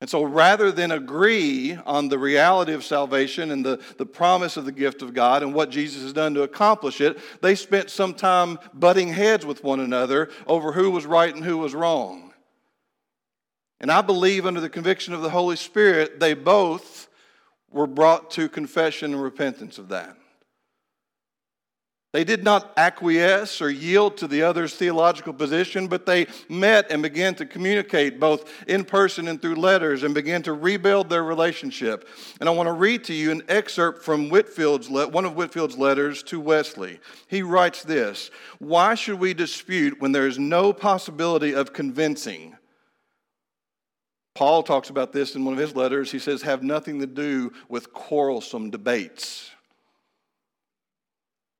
And 0.00 0.10
so 0.10 0.22
rather 0.22 0.70
than 0.70 0.90
agree 0.90 1.78
on 1.86 2.08
the 2.08 2.18
reality 2.18 2.72
of 2.72 2.84
salvation 2.84 3.50
and 3.50 3.64
the, 3.64 3.80
the 3.96 4.04
promise 4.04 4.56
of 4.56 4.64
the 4.64 4.72
gift 4.72 5.02
of 5.02 5.14
God 5.14 5.42
and 5.42 5.54
what 5.54 5.70
Jesus 5.70 6.02
has 6.02 6.12
done 6.12 6.34
to 6.34 6.42
accomplish 6.42 7.00
it, 7.00 7.18
they 7.40 7.54
spent 7.54 7.90
some 7.90 8.12
time 8.12 8.58
butting 8.74 9.08
heads 9.08 9.46
with 9.46 9.64
one 9.64 9.80
another 9.80 10.30
over 10.46 10.72
who 10.72 10.90
was 10.90 11.06
right 11.06 11.34
and 11.34 11.44
who 11.44 11.58
was 11.58 11.74
wrong. 11.74 12.32
And 13.80 13.90
I 13.90 14.02
believe, 14.02 14.46
under 14.46 14.60
the 14.60 14.68
conviction 14.68 15.14
of 15.14 15.22
the 15.22 15.30
Holy 15.30 15.56
Spirit, 15.56 16.18
they 16.20 16.34
both 16.34 17.08
were 17.70 17.86
brought 17.86 18.30
to 18.32 18.48
confession 18.48 19.12
and 19.12 19.22
repentance 19.22 19.78
of 19.78 19.88
that. 19.88 20.16
They 22.14 22.22
did 22.22 22.44
not 22.44 22.72
acquiesce 22.76 23.60
or 23.60 23.68
yield 23.68 24.18
to 24.18 24.28
the 24.28 24.44
other's 24.44 24.72
theological 24.76 25.32
position, 25.32 25.88
but 25.88 26.06
they 26.06 26.28
met 26.48 26.86
and 26.88 27.02
began 27.02 27.34
to 27.34 27.44
communicate 27.44 28.20
both 28.20 28.48
in 28.68 28.84
person 28.84 29.26
and 29.26 29.42
through 29.42 29.56
letters 29.56 30.04
and 30.04 30.14
began 30.14 30.40
to 30.44 30.52
rebuild 30.52 31.10
their 31.10 31.24
relationship. 31.24 32.08
And 32.38 32.48
I 32.48 32.52
want 32.52 32.68
to 32.68 32.72
read 32.72 33.02
to 33.04 33.12
you 33.12 33.32
an 33.32 33.42
excerpt 33.48 34.04
from 34.04 34.28
Whitefield's 34.28 34.88
one 34.88 35.24
of 35.24 35.34
Whitefield's 35.34 35.76
letters 35.76 36.22
to 36.24 36.38
Wesley. 36.38 37.00
He 37.26 37.42
writes 37.42 37.82
this 37.82 38.30
Why 38.60 38.94
should 38.94 39.18
we 39.18 39.34
dispute 39.34 40.00
when 40.00 40.12
there 40.12 40.28
is 40.28 40.38
no 40.38 40.72
possibility 40.72 41.52
of 41.52 41.72
convincing? 41.72 42.54
Paul 44.36 44.62
talks 44.62 44.88
about 44.88 45.12
this 45.12 45.34
in 45.34 45.44
one 45.44 45.54
of 45.54 45.58
his 45.58 45.74
letters. 45.74 46.12
He 46.12 46.20
says, 46.20 46.42
have 46.42 46.62
nothing 46.62 47.00
to 47.00 47.06
do 47.06 47.52
with 47.68 47.92
quarrelsome 47.92 48.70
debates. 48.70 49.50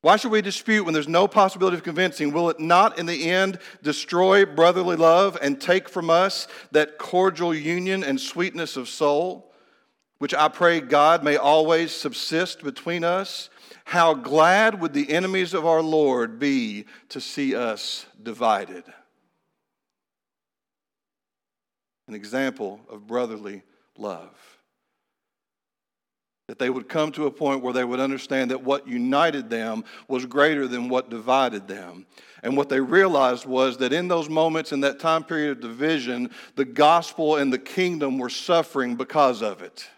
Why 0.04 0.16
should 0.16 0.32
we 0.32 0.42
dispute 0.42 0.84
when 0.84 0.92
there's 0.92 1.08
no 1.08 1.26
possibility 1.26 1.78
of 1.78 1.82
convincing? 1.82 2.30
Will 2.30 2.50
it 2.50 2.60
not 2.60 2.98
in 2.98 3.06
the 3.06 3.30
end 3.30 3.58
destroy 3.82 4.44
brotherly 4.44 4.96
love 4.96 5.38
and 5.40 5.58
take 5.58 5.88
from 5.88 6.10
us 6.10 6.46
that 6.72 6.98
cordial 6.98 7.54
union 7.54 8.04
and 8.04 8.20
sweetness 8.20 8.76
of 8.76 8.86
soul, 8.86 9.50
which 10.18 10.34
I 10.34 10.48
pray 10.48 10.82
God 10.82 11.24
may 11.24 11.38
always 11.38 11.90
subsist 11.90 12.62
between 12.62 13.02
us? 13.02 13.48
How 13.84 14.12
glad 14.12 14.78
would 14.78 14.92
the 14.92 15.10
enemies 15.10 15.54
of 15.54 15.64
our 15.64 15.80
Lord 15.80 16.38
be 16.38 16.84
to 17.08 17.18
see 17.18 17.56
us 17.56 18.04
divided? 18.22 18.84
An 22.08 22.14
example 22.14 22.78
of 22.90 23.06
brotherly 23.06 23.62
love 23.96 24.53
that 26.48 26.58
they 26.58 26.68
would 26.68 26.88
come 26.88 27.10
to 27.12 27.26
a 27.26 27.30
point 27.30 27.62
where 27.62 27.72
they 27.72 27.84
would 27.84 28.00
understand 28.00 28.50
that 28.50 28.62
what 28.62 28.86
united 28.86 29.48
them 29.48 29.82
was 30.08 30.26
greater 30.26 30.68
than 30.68 30.88
what 30.88 31.08
divided 31.08 31.66
them. 31.66 32.06
And 32.42 32.56
what 32.56 32.68
they 32.68 32.80
realized 32.80 33.46
was 33.46 33.78
that 33.78 33.94
in 33.94 34.08
those 34.08 34.28
moments, 34.28 34.70
in 34.72 34.80
that 34.80 35.00
time 35.00 35.24
period 35.24 35.52
of 35.52 35.60
division, 35.60 36.30
the 36.56 36.66
gospel 36.66 37.36
and 37.36 37.50
the 37.50 37.58
kingdom 37.58 38.18
were 38.18 38.28
suffering 38.28 38.96
because 38.96 39.42
of 39.42 39.62
it. 39.62 39.88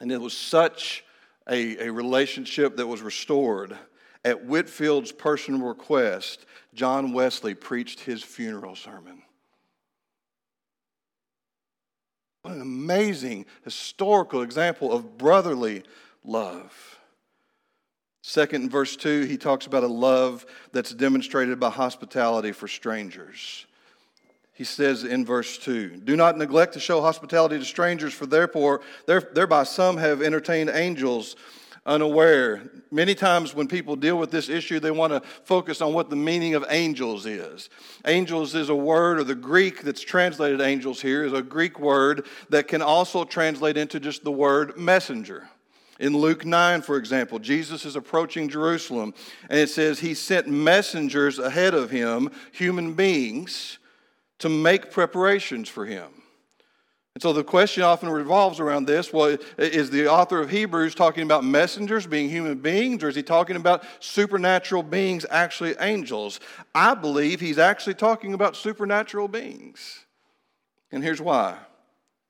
And 0.00 0.12
it 0.12 0.20
was 0.20 0.36
such 0.36 1.04
a, 1.48 1.86
a 1.86 1.90
relationship 1.90 2.76
that 2.76 2.86
was 2.86 3.00
restored. 3.00 3.78
At 4.24 4.44
Whitefield's 4.44 5.12
personal 5.12 5.66
request, 5.66 6.44
John 6.74 7.12
Wesley 7.12 7.54
preached 7.54 8.00
his 8.00 8.22
funeral 8.22 8.76
sermon. 8.76 9.22
What 12.42 12.54
an 12.54 12.60
amazing 12.60 13.46
historical 13.64 14.42
example 14.42 14.92
of 14.92 15.16
brotherly 15.16 15.84
love. 16.24 16.98
Second, 18.22 18.64
in 18.64 18.70
verse 18.70 18.96
2, 18.96 19.22
he 19.22 19.36
talks 19.36 19.66
about 19.66 19.84
a 19.84 19.88
love 19.88 20.46
that's 20.72 20.92
demonstrated 20.92 21.58
by 21.58 21.70
hospitality 21.70 22.52
for 22.52 22.68
strangers. 22.68 23.66
He 24.52 24.64
says 24.64 25.04
in 25.04 25.24
verse 25.24 25.58
2 25.58 26.02
Do 26.04 26.16
not 26.16 26.38
neglect 26.38 26.74
to 26.74 26.80
show 26.80 27.00
hospitality 27.00 27.58
to 27.58 27.64
strangers, 27.64 28.12
for 28.12 28.26
therefore, 28.26 28.80
thereby 29.06 29.64
some 29.64 29.96
have 29.96 30.22
entertained 30.22 30.70
angels 30.70 31.36
unaware. 31.84 32.62
Many 32.90 33.14
times 33.14 33.54
when 33.54 33.66
people 33.66 33.96
deal 33.96 34.16
with 34.16 34.30
this 34.30 34.48
issue, 34.48 34.78
they 34.78 34.90
want 34.90 35.12
to 35.12 35.20
focus 35.44 35.80
on 35.80 35.92
what 35.94 36.10
the 36.10 36.16
meaning 36.16 36.54
of 36.54 36.64
angels 36.68 37.26
is. 37.26 37.70
Angels 38.06 38.54
is 38.54 38.68
a 38.68 38.74
word, 38.74 39.18
or 39.18 39.24
the 39.24 39.34
Greek 39.34 39.82
that's 39.82 40.02
translated 40.02 40.60
angels 40.60 41.00
here 41.00 41.24
is 41.24 41.32
a 41.32 41.42
Greek 41.42 41.80
word 41.80 42.26
that 42.50 42.68
can 42.68 42.82
also 42.82 43.24
translate 43.24 43.76
into 43.76 43.98
just 43.98 44.22
the 44.24 44.32
word 44.32 44.76
messenger. 44.76 45.48
In 45.98 46.16
Luke 46.16 46.44
9, 46.44 46.82
for 46.82 46.96
example, 46.96 47.38
Jesus 47.38 47.84
is 47.84 47.96
approaching 47.96 48.48
Jerusalem, 48.48 49.14
and 49.48 49.58
it 49.58 49.68
says 49.68 50.00
he 50.00 50.14
sent 50.14 50.48
messengers 50.48 51.38
ahead 51.38 51.74
of 51.74 51.90
him, 51.90 52.30
human 52.52 52.94
beings, 52.94 53.78
to 54.38 54.48
make 54.48 54.90
preparations 54.90 55.68
for 55.68 55.86
him. 55.86 56.21
And 57.14 57.22
so 57.22 57.32
the 57.34 57.44
question 57.44 57.82
often 57.82 58.08
revolves 58.08 58.58
around 58.58 58.86
this 58.86 59.12
well, 59.12 59.36
is 59.58 59.90
the 59.90 60.08
author 60.08 60.40
of 60.40 60.50
Hebrews 60.50 60.94
talking 60.94 61.24
about 61.24 61.44
messengers 61.44 62.06
being 62.06 62.30
human 62.30 62.58
beings, 62.58 63.04
or 63.04 63.08
is 63.08 63.16
he 63.16 63.22
talking 63.22 63.56
about 63.56 63.84
supernatural 64.00 64.82
beings, 64.82 65.26
actually 65.28 65.74
angels? 65.78 66.40
I 66.74 66.94
believe 66.94 67.40
he's 67.40 67.58
actually 67.58 67.94
talking 67.94 68.32
about 68.32 68.56
supernatural 68.56 69.28
beings. 69.28 70.06
And 70.90 71.02
here's 71.02 71.20
why. 71.20 71.58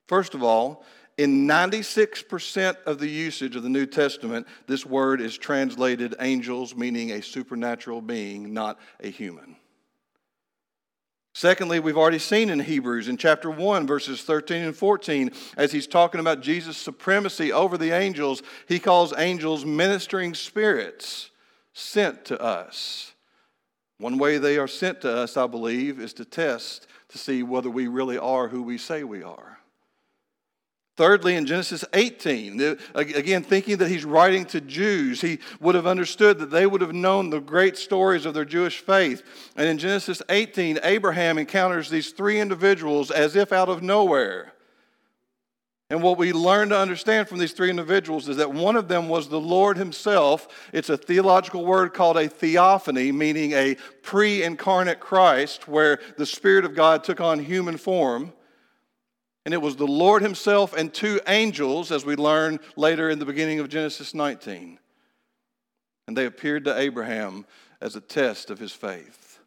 First 0.08 0.34
of 0.34 0.42
all, 0.42 0.84
in 1.16 1.46
96% 1.46 2.76
of 2.84 2.98
the 2.98 3.08
usage 3.08 3.54
of 3.54 3.62
the 3.62 3.68
New 3.68 3.86
Testament, 3.86 4.48
this 4.66 4.84
word 4.84 5.20
is 5.20 5.38
translated 5.38 6.16
angels, 6.18 6.74
meaning 6.74 7.12
a 7.12 7.22
supernatural 7.22 8.00
being, 8.00 8.52
not 8.52 8.80
a 9.00 9.08
human. 9.08 9.56
Secondly, 11.34 11.80
we've 11.80 11.96
already 11.96 12.18
seen 12.18 12.50
in 12.50 12.60
Hebrews 12.60 13.08
in 13.08 13.16
chapter 13.16 13.50
1, 13.50 13.86
verses 13.86 14.22
13 14.22 14.62
and 14.64 14.76
14, 14.76 15.30
as 15.56 15.72
he's 15.72 15.86
talking 15.86 16.20
about 16.20 16.42
Jesus' 16.42 16.76
supremacy 16.76 17.50
over 17.50 17.78
the 17.78 17.92
angels, 17.92 18.42
he 18.68 18.78
calls 18.78 19.14
angels 19.16 19.64
ministering 19.64 20.34
spirits 20.34 21.30
sent 21.72 22.26
to 22.26 22.40
us. 22.40 23.12
One 23.98 24.18
way 24.18 24.36
they 24.36 24.58
are 24.58 24.68
sent 24.68 25.00
to 25.02 25.16
us, 25.16 25.36
I 25.36 25.46
believe, 25.46 26.00
is 26.00 26.12
to 26.14 26.24
test 26.24 26.86
to 27.08 27.18
see 27.18 27.42
whether 27.42 27.70
we 27.70 27.86
really 27.86 28.18
are 28.18 28.48
who 28.48 28.62
we 28.62 28.76
say 28.76 29.02
we 29.02 29.22
are. 29.22 29.58
Thirdly, 30.94 31.36
in 31.36 31.46
Genesis 31.46 31.86
18, 31.94 32.76
again, 32.94 33.42
thinking 33.42 33.78
that 33.78 33.88
he's 33.88 34.04
writing 34.04 34.44
to 34.46 34.60
Jews, 34.60 35.22
he 35.22 35.38
would 35.58 35.74
have 35.74 35.86
understood 35.86 36.38
that 36.38 36.50
they 36.50 36.66
would 36.66 36.82
have 36.82 36.92
known 36.92 37.30
the 37.30 37.40
great 37.40 37.78
stories 37.78 38.26
of 38.26 38.34
their 38.34 38.44
Jewish 38.44 38.80
faith. 38.80 39.22
And 39.56 39.66
in 39.66 39.78
Genesis 39.78 40.20
18, 40.28 40.80
Abraham 40.82 41.38
encounters 41.38 41.88
these 41.88 42.10
three 42.10 42.40
individuals 42.40 43.10
as 43.10 43.36
if 43.36 43.54
out 43.54 43.70
of 43.70 43.82
nowhere. 43.82 44.52
And 45.88 46.02
what 46.02 46.18
we 46.18 46.32
learn 46.32 46.70
to 46.70 46.78
understand 46.78 47.26
from 47.28 47.38
these 47.38 47.52
three 47.52 47.70
individuals 47.70 48.28
is 48.28 48.36
that 48.36 48.52
one 48.52 48.76
of 48.76 48.88
them 48.88 49.08
was 49.08 49.28
the 49.28 49.40
Lord 49.40 49.78
Himself. 49.78 50.68
It's 50.74 50.88
a 50.90 50.96
theological 50.96 51.64
word 51.64 51.94
called 51.94 52.18
a 52.18 52.28
theophany, 52.28 53.12
meaning 53.12 53.52
a 53.52 53.76
pre 54.02 54.42
incarnate 54.42 55.00
Christ, 55.00 55.68
where 55.68 56.00
the 56.18 56.26
Spirit 56.26 56.66
of 56.66 56.74
God 56.74 57.02
took 57.02 57.20
on 57.20 57.38
human 57.38 57.76
form. 57.76 58.32
And 59.44 59.52
it 59.52 59.60
was 59.60 59.76
the 59.76 59.86
Lord 59.86 60.22
Himself 60.22 60.72
and 60.72 60.92
two 60.92 61.20
angels, 61.26 61.90
as 61.90 62.04
we 62.04 62.16
learn 62.16 62.60
later 62.76 63.10
in 63.10 63.18
the 63.18 63.24
beginning 63.24 63.58
of 63.58 63.68
Genesis 63.68 64.14
19. 64.14 64.78
And 66.06 66.16
they 66.16 66.26
appeared 66.26 66.64
to 66.64 66.78
Abraham 66.78 67.46
as 67.80 67.96
a 67.96 68.00
test 68.00 68.50
of 68.50 68.58
his 68.58 68.72
faith. 68.72 69.40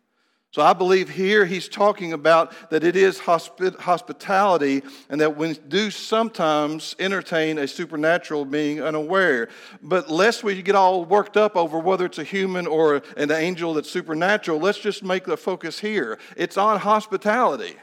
So 0.52 0.62
I 0.62 0.72
believe 0.72 1.10
here 1.10 1.46
he's 1.46 1.68
talking 1.68 2.14
about 2.14 2.54
that 2.70 2.86
it 2.86 2.96
is 2.96 3.20
hospitality 3.20 4.84
and 5.10 5.20
that 5.20 5.36
we 5.36 5.54
do 5.54 5.92
sometimes 5.92 6.96
entertain 6.98 7.58
a 7.58 7.68
supernatural 7.68 8.46
being 8.46 8.82
unaware. 8.82 9.50
But 9.82 10.10
lest 10.10 10.46
we 10.46 10.62
get 10.62 10.76
all 10.76 11.04
worked 11.04 11.36
up 11.36 11.58
over 11.58 11.78
whether 11.78 12.06
it's 12.06 12.20
a 12.20 12.24
human 12.24 12.68
or 12.68 13.02
an 13.18 13.32
angel 13.32 13.74
that's 13.74 13.92
supernatural, 13.92 14.60
let's 14.60 14.80
just 14.80 15.04
make 15.04 15.26
the 15.26 15.36
focus 15.36 15.80
here. 15.80 16.20
It's 16.38 16.58
on 16.58 16.80
hospitality. 16.80 17.76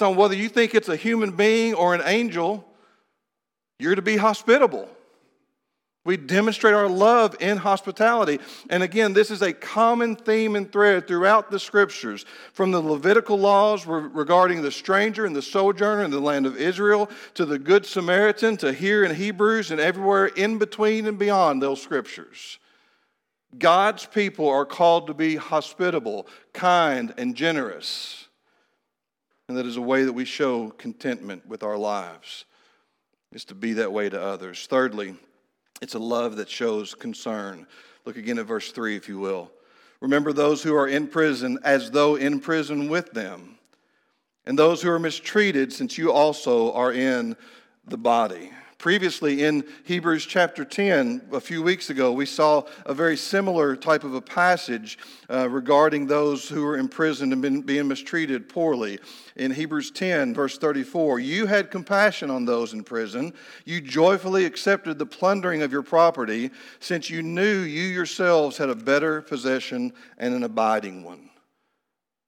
On 0.00 0.16
whether 0.16 0.34
you 0.34 0.48
think 0.48 0.74
it's 0.74 0.88
a 0.88 0.96
human 0.96 1.32
being 1.32 1.74
or 1.74 1.94
an 1.94 2.02
angel, 2.04 2.64
you're 3.78 3.94
to 3.94 4.02
be 4.02 4.16
hospitable. 4.16 4.88
We 6.04 6.16
demonstrate 6.16 6.72
our 6.72 6.88
love 6.88 7.36
in 7.38 7.58
hospitality. 7.58 8.38
And 8.70 8.82
again, 8.82 9.12
this 9.12 9.30
is 9.30 9.42
a 9.42 9.52
common 9.52 10.16
theme 10.16 10.56
and 10.56 10.72
thread 10.72 11.06
throughout 11.06 11.50
the 11.50 11.60
scriptures, 11.60 12.24
from 12.54 12.70
the 12.70 12.80
Levitical 12.80 13.38
laws 13.38 13.86
regarding 13.86 14.62
the 14.62 14.70
stranger 14.70 15.26
and 15.26 15.36
the 15.36 15.42
sojourner 15.42 16.04
in 16.04 16.10
the 16.10 16.20
land 16.20 16.46
of 16.46 16.56
Israel, 16.56 17.10
to 17.34 17.44
the 17.44 17.58
Good 17.58 17.84
Samaritan, 17.84 18.56
to 18.58 18.72
here 18.72 19.04
in 19.04 19.14
Hebrews, 19.14 19.70
and 19.70 19.80
everywhere 19.80 20.26
in 20.28 20.56
between 20.56 21.06
and 21.06 21.18
beyond 21.18 21.60
those 21.60 21.82
scriptures. 21.82 22.58
God's 23.58 24.06
people 24.06 24.48
are 24.48 24.64
called 24.64 25.08
to 25.08 25.14
be 25.14 25.36
hospitable, 25.36 26.26
kind, 26.54 27.12
and 27.18 27.34
generous 27.34 28.17
and 29.48 29.56
that 29.56 29.66
is 29.66 29.76
a 29.78 29.82
way 29.82 30.04
that 30.04 30.12
we 30.12 30.24
show 30.24 30.68
contentment 30.70 31.46
with 31.46 31.62
our 31.62 31.78
lives, 31.78 32.44
is 33.32 33.44
to 33.46 33.54
be 33.54 33.72
that 33.74 33.92
way 33.92 34.08
to 34.08 34.20
others. 34.20 34.66
Thirdly, 34.68 35.16
it's 35.80 35.94
a 35.94 35.98
love 35.98 36.36
that 36.36 36.50
shows 36.50 36.94
concern. 36.94 37.66
Look 38.04 38.16
again 38.16 38.38
at 38.38 38.46
verse 38.46 38.70
3, 38.72 38.96
if 38.96 39.08
you 39.08 39.18
will. 39.18 39.50
Remember 40.00 40.32
those 40.32 40.62
who 40.62 40.74
are 40.76 40.86
in 40.86 41.08
prison 41.08 41.58
as 41.64 41.90
though 41.90 42.16
in 42.16 42.40
prison 42.40 42.88
with 42.88 43.12
them, 43.12 43.58
and 44.46 44.58
those 44.58 44.82
who 44.82 44.90
are 44.90 44.98
mistreated, 44.98 45.72
since 45.72 45.98
you 45.98 46.12
also 46.12 46.72
are 46.72 46.92
in 46.92 47.36
the 47.86 47.98
body. 47.98 48.50
Previously, 48.78 49.42
in 49.42 49.64
Hebrews 49.82 50.24
chapter 50.24 50.64
10, 50.64 51.30
a 51.32 51.40
few 51.40 51.64
weeks 51.64 51.90
ago, 51.90 52.12
we 52.12 52.24
saw 52.24 52.62
a 52.86 52.94
very 52.94 53.16
similar 53.16 53.74
type 53.74 54.04
of 54.04 54.14
a 54.14 54.20
passage 54.20 54.98
uh, 55.28 55.48
regarding 55.48 56.06
those 56.06 56.48
who 56.48 56.62
were 56.62 56.76
imprisoned 56.76 57.32
and 57.32 57.42
been, 57.42 57.60
being 57.62 57.88
mistreated 57.88 58.48
poorly. 58.48 59.00
In 59.34 59.50
Hebrews 59.50 59.90
10, 59.90 60.32
verse 60.32 60.58
34, 60.58 61.18
you 61.18 61.46
had 61.46 61.72
compassion 61.72 62.30
on 62.30 62.44
those 62.44 62.72
in 62.72 62.84
prison. 62.84 63.34
You 63.64 63.80
joyfully 63.80 64.44
accepted 64.44 65.00
the 65.00 65.06
plundering 65.06 65.62
of 65.62 65.72
your 65.72 65.82
property, 65.82 66.52
since 66.78 67.10
you 67.10 67.20
knew 67.20 67.58
you 67.58 67.82
yourselves 67.82 68.58
had 68.58 68.68
a 68.68 68.76
better 68.76 69.22
possession 69.22 69.92
and 70.18 70.34
an 70.34 70.44
abiding 70.44 71.02
one. 71.02 71.27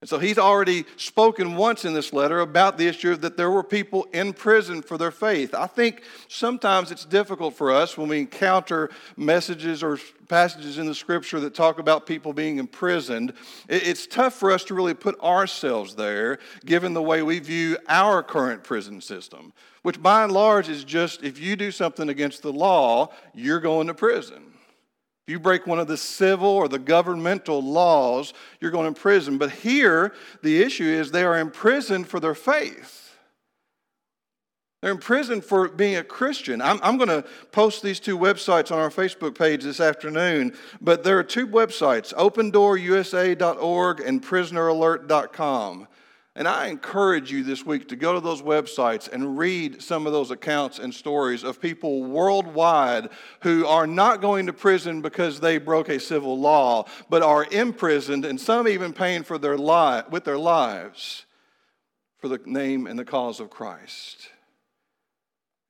And 0.01 0.09
so 0.09 0.19
he's 0.19 0.39
already 0.39 0.87
spoken 0.97 1.57
once 1.57 1.85
in 1.85 1.93
this 1.93 2.15
letter 2.15 2.41
about 2.41 2.79
the 2.79 2.87
issue 2.87 3.15
that 3.17 3.37
there 3.37 3.51
were 3.51 3.63
people 3.63 4.09
in 4.15 4.33
prison 4.33 4.81
for 4.81 4.97
their 4.97 5.11
faith. 5.11 5.55
I 5.55 5.67
think 5.67 6.05
sometimes 6.27 6.91
it's 6.91 7.05
difficult 7.05 7.55
for 7.55 7.71
us 7.71 7.99
when 7.99 8.09
we 8.09 8.21
encounter 8.21 8.89
messages 9.19 9.83
or 9.83 9.99
passages 10.27 10.79
in 10.79 10.87
the 10.87 10.95
scripture 10.95 11.39
that 11.41 11.55
talk 11.55 11.79
about 11.79 12.07
people 12.07 12.33
being 12.33 12.57
imprisoned. 12.57 13.35
It's 13.69 14.07
tough 14.07 14.33
for 14.33 14.51
us 14.51 14.65
to 14.65 14.75
really 14.75 14.95
put 14.95 15.21
ourselves 15.21 15.97
there 15.97 16.39
given 16.65 16.95
the 16.95 17.03
way 17.03 17.23
we 17.23 17.39
view 17.39 17.77
our 17.87 18.23
current 18.23 18.65
prison 18.65 19.03
system, 19.03 19.53
which 19.83 20.01
by 20.01 20.25
and 20.25 20.33
large 20.33 20.71
is 20.71 20.83
just 20.83 21.23
if 21.23 21.39
you 21.39 21.57
do 21.57 21.71
something 21.71 22.09
against 22.09 22.41
the 22.41 22.53
law, 22.55 23.13
you're 23.35 23.61
going 23.61 23.89
to 23.89 23.95
prison 23.95 24.51
you 25.31 25.39
break 25.41 25.67
one 25.67 25.79
of 25.79 25.87
the 25.87 25.97
civil 25.97 26.49
or 26.49 26.69
the 26.69 26.79
governmental 26.79 27.63
laws, 27.63 28.35
you're 28.61 28.71
going 28.71 28.93
to 28.93 29.01
prison. 29.01 29.39
But 29.39 29.51
here, 29.51 30.13
the 30.43 30.61
issue 30.61 30.85
is 30.85 31.11
they 31.11 31.25
are 31.25 31.39
imprisoned 31.39 32.09
for 32.09 32.21
their 32.21 32.35
faith. 32.35 33.01
They're 34.83 34.93
in 34.93 34.99
prison 34.99 35.43
for 35.43 35.69
being 35.69 35.97
a 35.97 36.05
Christian. 36.05 36.63
I'm, 36.63 36.81
I'm 36.83 36.97
going 36.97 37.11
to 37.11 37.25
post 37.53 37.83
these 37.83 38.01
two 38.01 38.17
websites 38.17 38.73
on 38.73 38.79
our 38.79 38.89
Facebook 38.89 39.37
page 39.37 39.63
this 39.63 39.79
afternoon, 39.79 40.55
but 40.81 41.05
there 41.05 41.19
are 41.19 41.23
two 41.23 41.47
websites 41.47 42.15
opendoorusa.org 42.15 44.01
and 44.01 44.23
prisoneralert.com. 44.23 45.87
And 46.37 46.47
I 46.47 46.69
encourage 46.69 47.33
you 47.33 47.43
this 47.43 47.67
week 47.67 47.89
to 47.89 47.97
go 47.97 48.15
to 48.15 48.21
those 48.21 48.41
websites 48.41 49.09
and 49.13 49.37
read 49.37 49.83
some 49.83 50.07
of 50.07 50.13
those 50.13 50.31
accounts 50.31 50.79
and 50.79 50.95
stories 50.95 51.43
of 51.43 51.61
people 51.61 52.05
worldwide 52.05 53.09
who 53.41 53.67
are 53.67 53.87
not 53.87 54.21
going 54.21 54.47
to 54.47 54.53
prison 54.53 55.03
because 55.03 55.41
they 55.41 55.59
broke 55.59 55.89
a 55.89 55.99
civil 55.99 56.39
law, 56.39 56.85
but 57.09 57.23
are 57.23 57.47
imprisoned 57.51 58.25
and 58.25 58.41
some 58.41 58.69
even 58.69 58.93
paying 58.93 59.25
for 59.25 59.39
their 59.39 59.59
li- 59.59 60.03
with 60.11 60.25
their 60.25 60.39
lives 60.39 61.27
for 62.19 62.29
the 62.29 62.41
name 62.45 62.87
and 62.87 62.99
the 62.99 63.05
cause 63.05 63.41
of 63.41 63.51
Christ. 63.51 64.29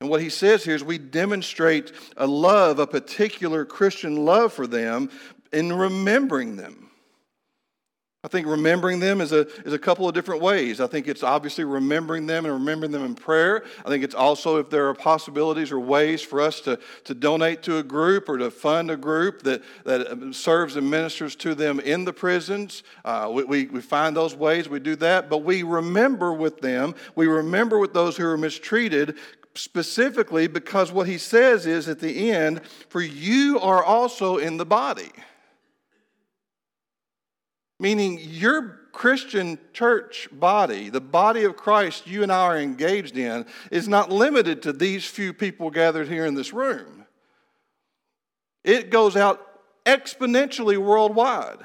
And 0.01 0.11
what 0.11 0.23
he 0.23 0.31
says 0.31 0.65
here 0.65 0.75
is 0.75 0.85
we 0.85 0.99
demonstrate 0.99 1.93
a 2.17 2.27
love, 2.27 2.79
a 2.79 2.87
particular 2.87 3.65
Christian 3.65 4.25
love 4.25 4.53
for 4.53 4.67
them 4.67 5.11
in 5.53 5.73
remembering 5.73 6.57
them. 6.57 6.90
I 8.23 8.29
think 8.29 8.47
remembering 8.47 9.01
them 9.01 9.23
is 9.23 9.33
a, 9.33 9.47
is 9.65 9.73
a 9.73 9.79
couple 9.79 10.07
of 10.07 10.13
different 10.13 10.43
ways. 10.43 10.79
I 10.79 10.87
think 10.87 11.09
it's 11.09 11.23
obviously 11.23 11.65
remembering 11.65 12.27
them 12.27 12.45
and 12.45 12.53
remembering 12.53 12.93
them 12.93 13.03
in 13.03 13.15
prayer. 13.15 13.65
I 13.83 13.89
think 13.89 14.05
it's 14.05 14.15
also 14.15 14.59
if 14.59 14.69
there 14.69 14.87
are 14.91 14.95
possibilities 14.95 15.73
or 15.73 15.81
ways 15.81 16.21
for 16.21 16.43
us 16.43 16.61
to, 16.63 16.79
to 17.05 17.15
donate 17.15 17.63
to 17.63 17.79
a 17.79 17.83
group 17.83 18.29
or 18.29 18.37
to 18.37 18.51
fund 18.51 18.91
a 18.91 18.97
group 18.99 19.41
that, 19.45 19.63
that 19.85 20.35
serves 20.35 20.77
and 20.77 20.91
ministers 20.91 21.35
to 21.37 21.55
them 21.55 21.81
in 21.81 22.05
the 22.05 22.13
prisons. 22.13 22.83
Uh, 23.07 23.31
we, 23.33 23.45
we, 23.45 23.65
we 23.67 23.81
find 23.81 24.15
those 24.15 24.37
ways, 24.37 24.69
we 24.69 24.81
do 24.81 24.97
that, 24.97 25.31
but 25.31 25.39
we 25.39 25.63
remember 25.63 26.35
with 26.35 26.61
them, 26.61 26.95
we 27.15 27.27
remember 27.27 27.79
with 27.79 27.95
those 27.95 28.19
who 28.19 28.27
are 28.27 28.37
mistreated 28.37 29.17
specifically 29.55 30.47
because 30.47 30.93
what 30.93 31.07
he 31.07 31.17
says 31.17 31.65
is 31.65 31.89
at 31.89 32.01
the 32.01 32.31
end, 32.31 32.61
for 32.91 33.01
you 33.01 33.59
are 33.61 33.83
also 33.83 34.37
in 34.37 34.59
the 34.59 34.67
body. 34.67 35.11
Meaning, 37.81 38.19
your 38.21 38.79
Christian 38.93 39.59
church 39.73 40.29
body, 40.31 40.91
the 40.91 41.01
body 41.01 41.45
of 41.45 41.57
Christ 41.57 42.07
you 42.07 42.23
and 42.23 42.31
I 42.31 42.43
are 42.43 42.59
engaged 42.59 43.17
in, 43.17 43.47
is 43.71 43.89
not 43.89 44.13
limited 44.13 44.61
to 44.63 44.73
these 44.75 45.07
few 45.07 45.33
people 45.33 45.71
gathered 45.71 46.07
here 46.07 46.27
in 46.27 46.35
this 46.35 46.53
room. 46.53 47.07
It 48.65 48.91
goes 48.91 49.17
out 49.17 49.41
exponentially 49.87 50.77
worldwide. 50.77 51.61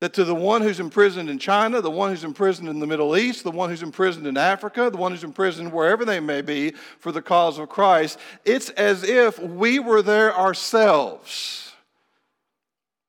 That 0.00 0.14
to 0.14 0.24
the 0.24 0.34
one 0.34 0.62
who's 0.62 0.80
imprisoned 0.80 1.30
in 1.30 1.38
China, 1.38 1.80
the 1.80 1.88
one 1.88 2.10
who's 2.10 2.24
imprisoned 2.24 2.68
in 2.68 2.80
the 2.80 2.88
Middle 2.88 3.16
East, 3.16 3.44
the 3.44 3.52
one 3.52 3.70
who's 3.70 3.84
imprisoned 3.84 4.26
in 4.26 4.36
Africa, 4.36 4.90
the 4.90 4.96
one 4.96 5.12
who's 5.12 5.22
imprisoned 5.22 5.72
wherever 5.72 6.04
they 6.04 6.18
may 6.18 6.42
be 6.42 6.72
for 6.98 7.12
the 7.12 7.22
cause 7.22 7.56
of 7.56 7.68
Christ, 7.68 8.18
it's 8.44 8.70
as 8.70 9.04
if 9.04 9.38
we 9.38 9.78
were 9.78 10.02
there 10.02 10.36
ourselves 10.36 11.71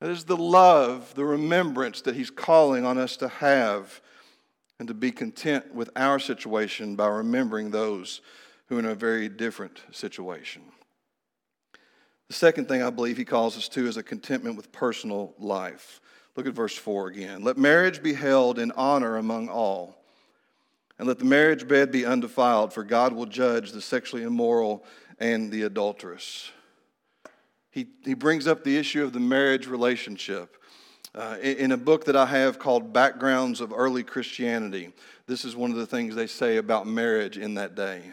that 0.03 0.11
is 0.11 0.25
the 0.25 0.35
love, 0.35 1.15
the 1.15 1.23
remembrance 1.23 2.01
that 2.01 2.13
He's 2.13 2.29
calling 2.29 2.85
on 2.85 2.97
us 2.97 3.15
to 3.15 3.29
have 3.29 4.01
and 4.77 4.89
to 4.89 4.93
be 4.93 5.11
content 5.11 5.73
with 5.73 5.89
our 5.95 6.19
situation 6.19 6.97
by 6.97 7.07
remembering 7.07 7.71
those 7.71 8.19
who 8.65 8.75
are 8.75 8.79
in 8.79 8.85
a 8.85 8.95
very 8.95 9.29
different 9.29 9.81
situation. 9.91 10.61
The 12.27 12.33
second 12.33 12.67
thing 12.67 12.83
I 12.83 12.89
believe 12.89 13.15
He 13.15 13.23
calls 13.23 13.57
us 13.57 13.69
to 13.69 13.87
is 13.87 13.95
a 13.95 14.03
contentment 14.03 14.57
with 14.57 14.73
personal 14.73 15.35
life. 15.39 16.01
Look 16.35 16.47
at 16.47 16.53
verse 16.53 16.75
4 16.75 17.07
again. 17.07 17.41
Let 17.41 17.57
marriage 17.57 18.03
be 18.03 18.13
held 18.13 18.59
in 18.59 18.73
honor 18.73 19.15
among 19.15 19.47
all, 19.47 20.03
and 20.99 21.07
let 21.07 21.17
the 21.17 21.23
marriage 21.23 21.65
bed 21.65 21.93
be 21.93 22.05
undefiled, 22.05 22.73
for 22.73 22.83
God 22.83 23.13
will 23.13 23.25
judge 23.25 23.71
the 23.71 23.81
sexually 23.81 24.23
immoral 24.23 24.83
and 25.17 25.49
the 25.49 25.61
adulterous 25.61 26.51
he, 27.73 27.87
he 28.05 28.13
brings 28.13 28.45
up 28.45 28.63
the 28.63 28.77
issue 28.77 29.03
of 29.03 29.13
the 29.13 29.19
marriage 29.19 29.65
relationship. 29.65 30.57
Uh, 31.15 31.37
in, 31.41 31.57
in 31.57 31.71
a 31.71 31.77
book 31.77 32.05
that 32.05 32.15
I 32.15 32.27
have 32.27 32.59
called 32.59 32.93
Backgrounds 32.93 33.61
of 33.61 33.73
Early 33.75 34.03
Christianity, 34.03 34.93
this 35.25 35.43
is 35.43 35.55
one 35.55 35.71
of 35.71 35.77
the 35.77 35.87
things 35.87 36.13
they 36.13 36.27
say 36.27 36.57
about 36.57 36.85
marriage 36.85 37.39
in 37.39 37.55
that 37.55 37.73
day. 37.73 38.03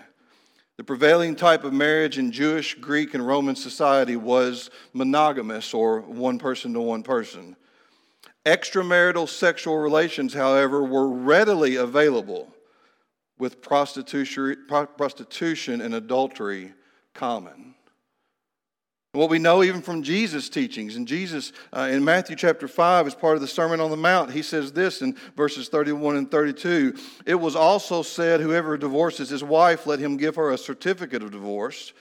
The 0.78 0.84
prevailing 0.84 1.36
type 1.36 1.62
of 1.64 1.74
marriage 1.74 2.16
in 2.16 2.32
Jewish, 2.32 2.74
Greek, 2.76 3.12
and 3.12 3.26
Roman 3.26 3.54
society 3.54 4.16
was 4.16 4.70
monogamous 4.94 5.74
or 5.74 6.00
one 6.00 6.38
person 6.38 6.72
to 6.72 6.80
one 6.80 7.02
person. 7.02 7.54
Extramarital 8.46 9.28
sexual 9.28 9.76
relations, 9.76 10.32
however, 10.32 10.82
were 10.82 11.08
readily 11.08 11.76
available, 11.76 12.48
with 13.38 13.60
prostitution, 13.60 14.64
prostitution 14.96 15.82
and 15.82 15.94
adultery 15.94 16.72
common. 17.12 17.74
What 19.12 19.28
we 19.28 19.40
know 19.40 19.64
even 19.64 19.82
from 19.82 20.04
Jesus' 20.04 20.48
teachings, 20.48 20.94
and 20.94 21.06
Jesus 21.06 21.52
uh, 21.72 21.88
in 21.90 22.04
Matthew 22.04 22.36
chapter 22.36 22.68
5, 22.68 23.08
as 23.08 23.14
part 23.14 23.34
of 23.34 23.40
the 23.40 23.48
Sermon 23.48 23.80
on 23.80 23.90
the 23.90 23.96
Mount, 23.96 24.30
he 24.30 24.40
says 24.40 24.70
this 24.70 25.02
in 25.02 25.16
verses 25.36 25.68
31 25.68 26.16
and 26.16 26.30
32 26.30 26.94
It 27.26 27.34
was 27.34 27.56
also 27.56 28.02
said, 28.02 28.40
Whoever 28.40 28.76
divorces 28.76 29.28
his 29.28 29.42
wife, 29.42 29.84
let 29.84 29.98
him 29.98 30.16
give 30.16 30.36
her 30.36 30.52
a 30.52 30.58
certificate 30.58 31.24
of 31.24 31.32
divorce. 31.32 31.92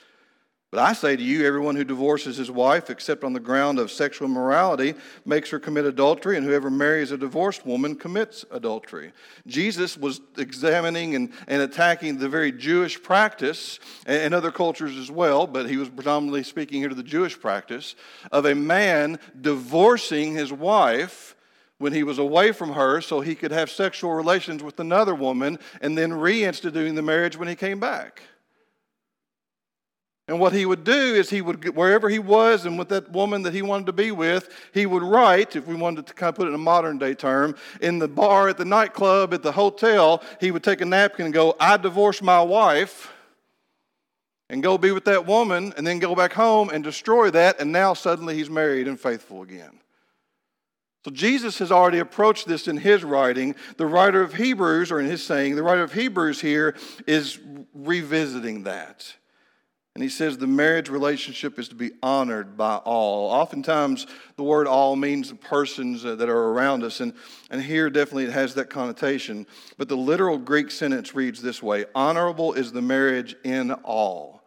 But 0.71 0.81
I 0.81 0.93
say 0.93 1.15
to 1.15 1.23
you, 1.23 1.47
everyone 1.47 1.75
who 1.75 1.83
divorces 1.83 2.37
his 2.37 2.51
wife, 2.51 2.91
except 2.91 3.23
on 3.23 3.33
the 3.33 3.39
ground 3.39 3.79
of 3.79 3.89
sexual 3.89 4.27
immorality, 4.27 4.93
makes 5.25 5.49
her 5.49 5.59
commit 5.59 5.85
adultery, 5.85 6.37
and 6.37 6.45
whoever 6.45 6.69
marries 6.69 7.11
a 7.11 7.17
divorced 7.17 7.65
woman 7.65 7.95
commits 7.95 8.45
adultery. 8.51 9.11
Jesus 9.47 9.97
was 9.97 10.21
examining 10.37 11.15
and, 11.15 11.33
and 11.47 11.63
attacking 11.63 12.19
the 12.19 12.29
very 12.29 12.51
Jewish 12.51 13.01
practice, 13.01 13.79
and, 14.05 14.21
and 14.21 14.33
other 14.35 14.51
cultures 14.51 14.95
as 14.95 15.09
well, 15.09 15.47
but 15.47 15.67
he 15.67 15.77
was 15.77 15.89
predominantly 15.89 16.43
speaking 16.43 16.81
here 16.81 16.89
to 16.89 16.95
the 16.95 17.01
Jewish 17.01 17.39
practice, 17.39 17.95
of 18.31 18.45
a 18.45 18.53
man 18.53 19.17
divorcing 19.41 20.35
his 20.35 20.53
wife 20.53 21.35
when 21.79 21.93
he 21.93 22.03
was 22.03 22.19
away 22.19 22.51
from 22.51 22.73
her 22.73 23.01
so 23.01 23.21
he 23.21 23.33
could 23.33 23.51
have 23.51 23.71
sexual 23.71 24.13
relations 24.13 24.61
with 24.61 24.79
another 24.79 25.15
woman 25.15 25.57
and 25.81 25.97
then 25.97 26.11
reinstituting 26.11 26.93
the 26.93 27.01
marriage 27.01 27.37
when 27.37 27.47
he 27.47 27.55
came 27.55 27.79
back. 27.79 28.21
And 30.29 30.39
what 30.39 30.53
he 30.53 30.67
would 30.67 30.83
do 30.83 31.15
is 31.15 31.31
he 31.31 31.41
would, 31.41 31.75
wherever 31.75 32.07
he 32.07 32.19
was 32.19 32.67
and 32.67 32.77
with 32.77 32.89
that 32.89 33.11
woman 33.11 33.41
that 33.41 33.53
he 33.55 33.63
wanted 33.63 33.87
to 33.87 33.93
be 33.93 34.11
with, 34.11 34.47
he 34.75 34.85
would 34.85 35.01
write, 35.01 35.55
if 35.55 35.65
we 35.65 35.73
wanted 35.73 36.05
to 36.05 36.13
kind 36.13 36.29
of 36.29 36.35
put 36.35 36.45
it 36.45 36.49
in 36.49 36.53
a 36.53 36.59
modern 36.59 36.99
day 36.99 37.15
term, 37.15 37.55
in 37.81 37.97
the 37.97 38.07
bar, 38.07 38.47
at 38.47 38.57
the 38.57 38.63
nightclub, 38.63 39.33
at 39.33 39.41
the 39.41 39.51
hotel, 39.51 40.23
he 40.39 40.51
would 40.51 40.63
take 40.63 40.81
a 40.81 40.85
napkin 40.85 41.25
and 41.25 41.33
go, 41.33 41.55
I 41.59 41.77
divorced 41.77 42.21
my 42.21 42.43
wife, 42.43 43.11
and 44.51 44.61
go 44.61 44.77
be 44.77 44.91
with 44.91 45.05
that 45.05 45.25
woman, 45.25 45.73
and 45.77 45.87
then 45.87 45.97
go 45.97 46.13
back 46.13 46.33
home 46.33 46.69
and 46.69 46.83
destroy 46.83 47.31
that, 47.31 47.59
and 47.59 47.71
now 47.71 47.95
suddenly 47.95 48.35
he's 48.35 48.51
married 48.51 48.87
and 48.87 48.99
faithful 48.99 49.41
again. 49.41 49.79
So 51.05 51.09
Jesus 51.09 51.57
has 51.57 51.71
already 51.71 51.97
approached 51.97 52.47
this 52.47 52.67
in 52.67 52.77
his 52.77 53.03
writing. 53.03 53.55
The 53.77 53.87
writer 53.87 54.21
of 54.21 54.35
Hebrews, 54.35 54.91
or 54.91 54.99
in 54.99 55.07
his 55.07 55.23
saying, 55.23 55.55
the 55.55 55.63
writer 55.63 55.81
of 55.81 55.93
Hebrews 55.93 56.39
here 56.39 56.75
is 57.07 57.39
revisiting 57.73 58.65
that. 58.65 59.15
And 59.99 60.03
he 60.05 60.09
says 60.09 60.37
the 60.37 60.47
marriage 60.47 60.87
relationship 60.87 61.59
is 61.59 61.67
to 61.67 61.75
be 61.75 61.91
honored 62.01 62.55
by 62.55 62.77
all. 62.77 63.29
Oftentimes, 63.31 64.07
the 64.37 64.43
word 64.43 64.65
all 64.65 64.95
means 64.95 65.27
the 65.27 65.35
persons 65.35 66.03
that 66.03 66.21
are 66.21 66.51
around 66.51 66.85
us, 66.85 67.01
and, 67.01 67.11
and 67.49 67.61
here 67.61 67.89
definitely 67.89 68.23
it 68.23 68.31
has 68.31 68.53
that 68.53 68.69
connotation. 68.69 69.45
But 69.77 69.89
the 69.89 69.97
literal 69.97 70.37
Greek 70.37 70.71
sentence 70.71 71.13
reads 71.13 71.41
this 71.41 71.61
way 71.61 71.83
Honorable 71.93 72.53
is 72.53 72.71
the 72.71 72.81
marriage 72.81 73.35
in 73.43 73.73
all. 73.73 74.38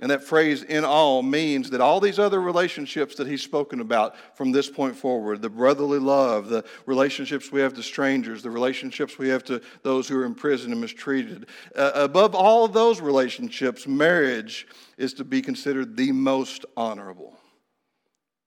And 0.00 0.10
that 0.10 0.24
phrase 0.24 0.64
in 0.64 0.84
all 0.84 1.22
means 1.22 1.70
that 1.70 1.80
all 1.80 2.00
these 2.00 2.18
other 2.18 2.40
relationships 2.40 3.14
that 3.14 3.28
he's 3.28 3.42
spoken 3.42 3.80
about 3.80 4.16
from 4.36 4.50
this 4.50 4.68
point 4.68 4.96
forward 4.96 5.40
the 5.40 5.48
brotherly 5.48 6.00
love, 6.00 6.48
the 6.48 6.64
relationships 6.84 7.52
we 7.52 7.60
have 7.60 7.74
to 7.74 7.82
strangers, 7.82 8.42
the 8.42 8.50
relationships 8.50 9.18
we 9.18 9.28
have 9.28 9.44
to 9.44 9.60
those 9.82 10.08
who 10.08 10.18
are 10.18 10.24
in 10.24 10.34
prison 10.34 10.72
and 10.72 10.80
mistreated 10.80 11.46
uh, 11.76 11.92
above 11.94 12.34
all 12.34 12.64
of 12.64 12.72
those 12.72 13.00
relationships, 13.00 13.86
marriage 13.86 14.66
is 14.98 15.14
to 15.14 15.24
be 15.24 15.40
considered 15.40 15.96
the 15.96 16.10
most 16.10 16.64
honorable. 16.76 17.38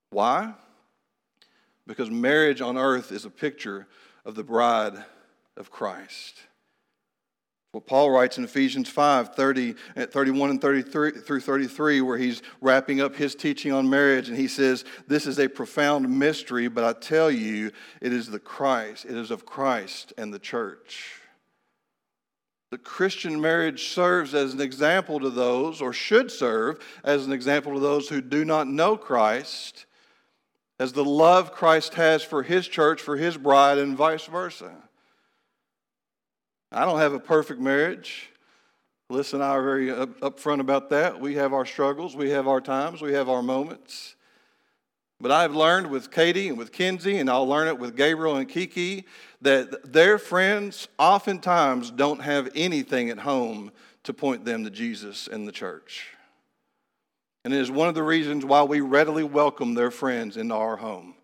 Why? 0.09 0.53
Because 1.85 2.09
marriage 2.09 2.59
on 2.59 2.77
earth 2.77 3.13
is 3.13 3.23
a 3.23 3.29
picture 3.29 3.87
of 4.25 4.35
the 4.35 4.43
bride 4.43 5.01
of 5.55 5.71
Christ. 5.71 6.35
Paul 7.79 8.11
writes 8.11 8.37
in 8.37 8.43
Ephesians 8.43 8.89
5 8.89 9.35
30, 9.35 9.75
uh, 9.95 10.05
31 10.07 10.49
and 10.51 10.61
33 10.61 11.11
through 11.11 11.41
33, 11.41 12.01
where 12.01 12.17
he's 12.17 12.41
wrapping 12.61 13.01
up 13.01 13.15
his 13.15 13.35
teaching 13.35 13.71
on 13.71 13.89
marriage, 13.89 14.29
and 14.29 14.37
he 14.37 14.47
says, 14.47 14.85
This 15.07 15.27
is 15.27 15.39
a 15.39 15.47
profound 15.47 16.09
mystery, 16.09 16.67
but 16.67 16.83
I 16.83 16.93
tell 16.93 17.29
you, 17.29 17.71
it 18.01 18.13
is 18.13 18.29
the 18.29 18.39
Christ, 18.39 19.05
it 19.05 19.15
is 19.15 19.31
of 19.31 19.45
Christ 19.45 20.13
and 20.17 20.33
the 20.33 20.39
church. 20.39 21.21
The 22.69 22.77
Christian 22.77 23.39
marriage 23.39 23.89
serves 23.89 24.33
as 24.33 24.53
an 24.53 24.59
example 24.59 25.19
to 25.21 25.29
those, 25.29 25.81
or 25.81 25.93
should 25.93 26.31
serve 26.31 26.79
as 27.03 27.25
an 27.25 27.31
example 27.31 27.73
to 27.73 27.79
those 27.79 28.09
who 28.09 28.21
do 28.21 28.43
not 28.43 28.67
know 28.67 28.97
Christ, 28.97 29.85
as 30.79 30.93
the 30.93 31.05
love 31.05 31.53
Christ 31.53 31.93
has 31.93 32.23
for 32.23 32.43
his 32.43 32.67
church, 32.67 33.01
for 33.01 33.15
his 33.15 33.37
bride, 33.37 33.77
and 33.77 33.95
vice 33.95 34.25
versa. 34.25 34.86
I 36.71 36.85
don't 36.85 36.99
have 36.99 37.13
a 37.13 37.19
perfect 37.19 37.59
marriage. 37.59 38.29
Alyssa 39.11 39.35
and 39.35 39.43
I 39.43 39.49
are 39.51 39.63
very 39.63 39.89
up, 39.89 40.19
upfront 40.19 40.59
about 40.59 40.89
that. 40.89 41.19
We 41.19 41.35
have 41.35 41.53
our 41.53 41.65
struggles, 41.65 42.15
we 42.15 42.29
have 42.31 42.47
our 42.47 42.59
times, 42.59 43.01
we 43.01 43.13
have 43.13 43.29
our 43.29 43.41
moments. 43.41 44.15
But 45.19 45.31
I've 45.31 45.55
learned 45.55 45.89
with 45.89 46.11
Katie 46.11 46.49
and 46.49 46.57
with 46.57 46.71
Kenzie, 46.71 47.17
and 47.17 47.29
I'll 47.29 47.47
learn 47.47 47.67
it 47.67 47.79
with 47.79 47.95
Gabriel 47.95 48.35
and 48.35 48.47
Kiki, 48.47 49.05
that 49.41 49.91
their 49.91 50.19
friends 50.19 50.87
oftentimes 50.99 51.89
don't 51.89 52.21
have 52.21 52.49
anything 52.53 53.09
at 53.09 53.19
home 53.19 53.71
to 54.03 54.13
point 54.13 54.45
them 54.45 54.63
to 54.63 54.69
Jesus 54.69 55.27
and 55.27 55.47
the 55.47 55.51
church. 55.51 56.09
And 57.45 57.53
it 57.53 57.61
is 57.61 57.71
one 57.71 57.87
of 57.87 57.95
the 57.95 58.03
reasons 58.03 58.45
why 58.45 58.63
we 58.63 58.81
readily 58.81 59.23
welcome 59.23 59.73
their 59.73 59.89
friends 59.89 60.37
into 60.37 60.53
our 60.53 60.75
home. 60.75 61.15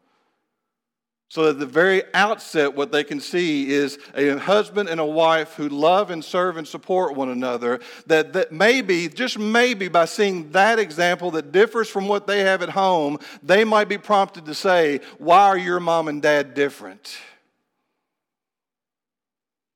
So, 1.34 1.50
at 1.50 1.58
the 1.58 1.66
very 1.66 2.04
outset, 2.14 2.76
what 2.76 2.92
they 2.92 3.04
can 3.04 3.20
see 3.20 3.72
is 3.72 3.98
a 4.14 4.38
husband 4.38 4.88
and 4.88 5.00
a 5.00 5.06
wife 5.06 5.56
who 5.56 5.68
love 5.68 6.12
and 6.12 6.24
serve 6.24 6.58
and 6.58 6.68
support 6.68 7.16
one 7.16 7.30
another. 7.30 7.80
That, 8.06 8.34
that 8.34 8.52
maybe, 8.52 9.10
just 9.10 9.40
maybe, 9.40 9.88
by 9.88 10.06
seeing 10.06 10.52
that 10.52 10.78
example 10.78 11.32
that 11.32 11.52
differs 11.52 11.90
from 11.90 12.08
what 12.08 12.28
they 12.28 12.42
have 12.42 12.62
at 12.62 12.70
home, 12.70 13.18
they 13.42 13.64
might 13.64 13.90
be 13.90 13.98
prompted 13.98 14.46
to 14.46 14.54
say, 14.54 15.00
Why 15.18 15.48
are 15.48 15.58
your 15.58 15.80
mom 15.80 16.08
and 16.08 16.22
dad 16.22 16.54
different? 16.54 17.18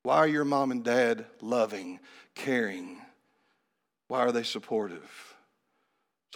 Why 0.03 0.17
are 0.17 0.27
your 0.27 0.45
mom 0.45 0.69
and 0.69 0.83
dad 0.83 1.25
loving, 1.41 1.99
caring? 2.35 3.01
Why 4.09 4.19
are 4.19 4.31
they 4.31 4.43
supportive? 4.43 5.26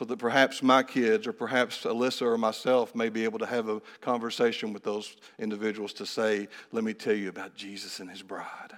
So 0.01 0.05
that 0.05 0.17
perhaps 0.17 0.63
my 0.63 0.81
kids 0.81 1.27
or 1.27 1.31
perhaps 1.31 1.83
Alyssa 1.83 2.23
or 2.23 2.35
myself 2.35 2.95
may 2.95 3.07
be 3.07 3.23
able 3.23 3.37
to 3.37 3.45
have 3.45 3.69
a 3.69 3.79
conversation 3.99 4.73
with 4.73 4.81
those 4.81 5.15
individuals 5.37 5.93
to 5.93 6.07
say, 6.07 6.47
Let 6.71 6.83
me 6.83 6.95
tell 6.95 7.13
you 7.13 7.29
about 7.29 7.53
Jesus 7.53 7.99
and 7.99 8.09
his 8.09 8.23
bride. 8.23 8.73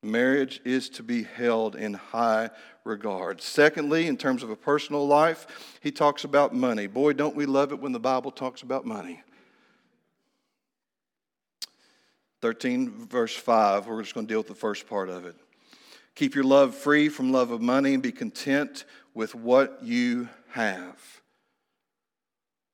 Marriage 0.00 0.60
is 0.64 0.88
to 0.90 1.02
be 1.02 1.24
held 1.24 1.74
in 1.74 1.94
high 1.94 2.50
regard. 2.84 3.42
Secondly, 3.42 4.06
in 4.06 4.16
terms 4.16 4.44
of 4.44 4.50
a 4.50 4.54
personal 4.54 5.08
life, 5.08 5.80
he 5.80 5.90
talks 5.90 6.22
about 6.22 6.54
money. 6.54 6.86
Boy, 6.86 7.12
don't 7.12 7.34
we 7.34 7.44
love 7.44 7.72
it 7.72 7.80
when 7.80 7.90
the 7.90 7.98
Bible 7.98 8.30
talks 8.30 8.62
about 8.62 8.86
money. 8.86 9.24
13, 12.42 13.08
verse 13.08 13.34
5, 13.34 13.88
we're 13.88 14.02
just 14.02 14.14
going 14.14 14.28
to 14.28 14.32
deal 14.32 14.38
with 14.38 14.46
the 14.46 14.54
first 14.54 14.86
part 14.86 15.08
of 15.08 15.26
it. 15.26 15.34
Keep 16.14 16.36
your 16.36 16.44
love 16.44 16.76
free 16.76 17.08
from 17.08 17.32
love 17.32 17.50
of 17.50 17.60
money 17.60 17.92
and 17.92 18.02
be 18.02 18.12
content 18.12 18.84
with 19.14 19.34
what 19.34 19.78
you 19.82 20.28
have. 20.50 20.98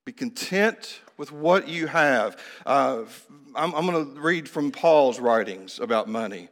Be 0.06 0.12
content 0.12 1.00
with 1.16 1.30
what 1.30 1.68
you 1.68 1.86
have. 1.86 2.38
Uh, 2.64 3.04
I'm, 3.54 3.74
I'm 3.74 3.86
going 3.86 4.14
to 4.14 4.20
read 4.20 4.48
from 4.48 4.72
Paul's 4.72 5.20
writings 5.20 5.78
about 5.78 6.08
money. 6.08 6.48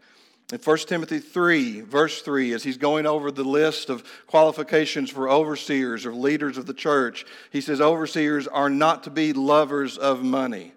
In 0.53 0.59
1 0.59 0.79
Timothy 0.79 1.18
3, 1.18 1.83
verse 1.83 2.22
3, 2.22 2.53
as 2.53 2.62
he's 2.62 2.79
going 2.79 3.07
over 3.07 3.31
the 3.31 3.44
list 3.44 3.90
of 3.90 4.03
qualifications 4.27 5.11
for 5.11 5.29
overseers 5.29 6.07
or 6.07 6.14
leaders 6.14 6.57
of 6.57 6.66
the 6.66 6.74
church, 6.74 7.27
he 7.51 7.61
says, 7.61 7.81
Overseers 7.81 8.46
are 8.46 8.70
not 8.70 9.05
to 9.05 9.11
be 9.11 9.33
lovers 9.33 9.98
of 9.98 10.22
money 10.22 10.72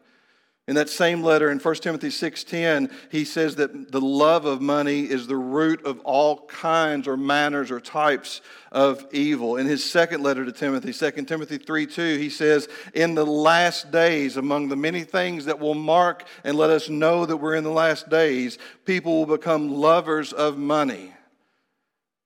in 0.68 0.76
that 0.76 0.90
same 0.90 1.24
letter 1.24 1.50
in 1.50 1.60
1 1.60 1.76
Timothy 1.82 2.10
6:10, 2.10 2.92
he 3.10 3.26
says 3.26 3.56
that 3.56 3.92
the 3.92 4.00
love 4.00 4.46
of 4.46 4.62
money 4.62 5.02
is 5.02 5.26
the 5.26 5.36
root 5.36 5.84
of 5.86 6.00
all 6.02 6.46
kinds 6.46 7.08
or 7.08 7.18
manners 7.18 7.72
or 7.72 7.80
types 7.80 8.42
of 8.72 9.06
evil. 9.12 9.58
In 9.58 9.66
his 9.66 9.84
second 9.84 10.22
letter 10.22 10.46
to 10.46 10.52
Timothy, 10.52 10.94
2 10.94 11.28
Timothy 11.28 11.58
3:2, 11.58 12.18
he 12.18 12.30
says, 12.30 12.70
"In 12.94 13.16
the 13.16 13.26
last 13.26 13.92
days, 13.92 14.38
among 14.38 14.70
the 14.70 14.76
many 14.76 15.04
things 15.04 15.46
that 15.46 15.60
will 15.60 15.74
mark 15.74 16.24
and 16.44 16.56
let 16.58 16.70
us 16.70 16.90
know 16.90 17.26
that 17.26 17.38
we're 17.38 17.56
in 17.56 17.64
the 17.64 17.72
last 17.72 18.10
days, 18.10 18.58
people 18.86 19.18
will 19.18 19.38
become 19.38 19.74
lovers 19.74 20.32
of 20.32 20.58
money." 20.58 21.14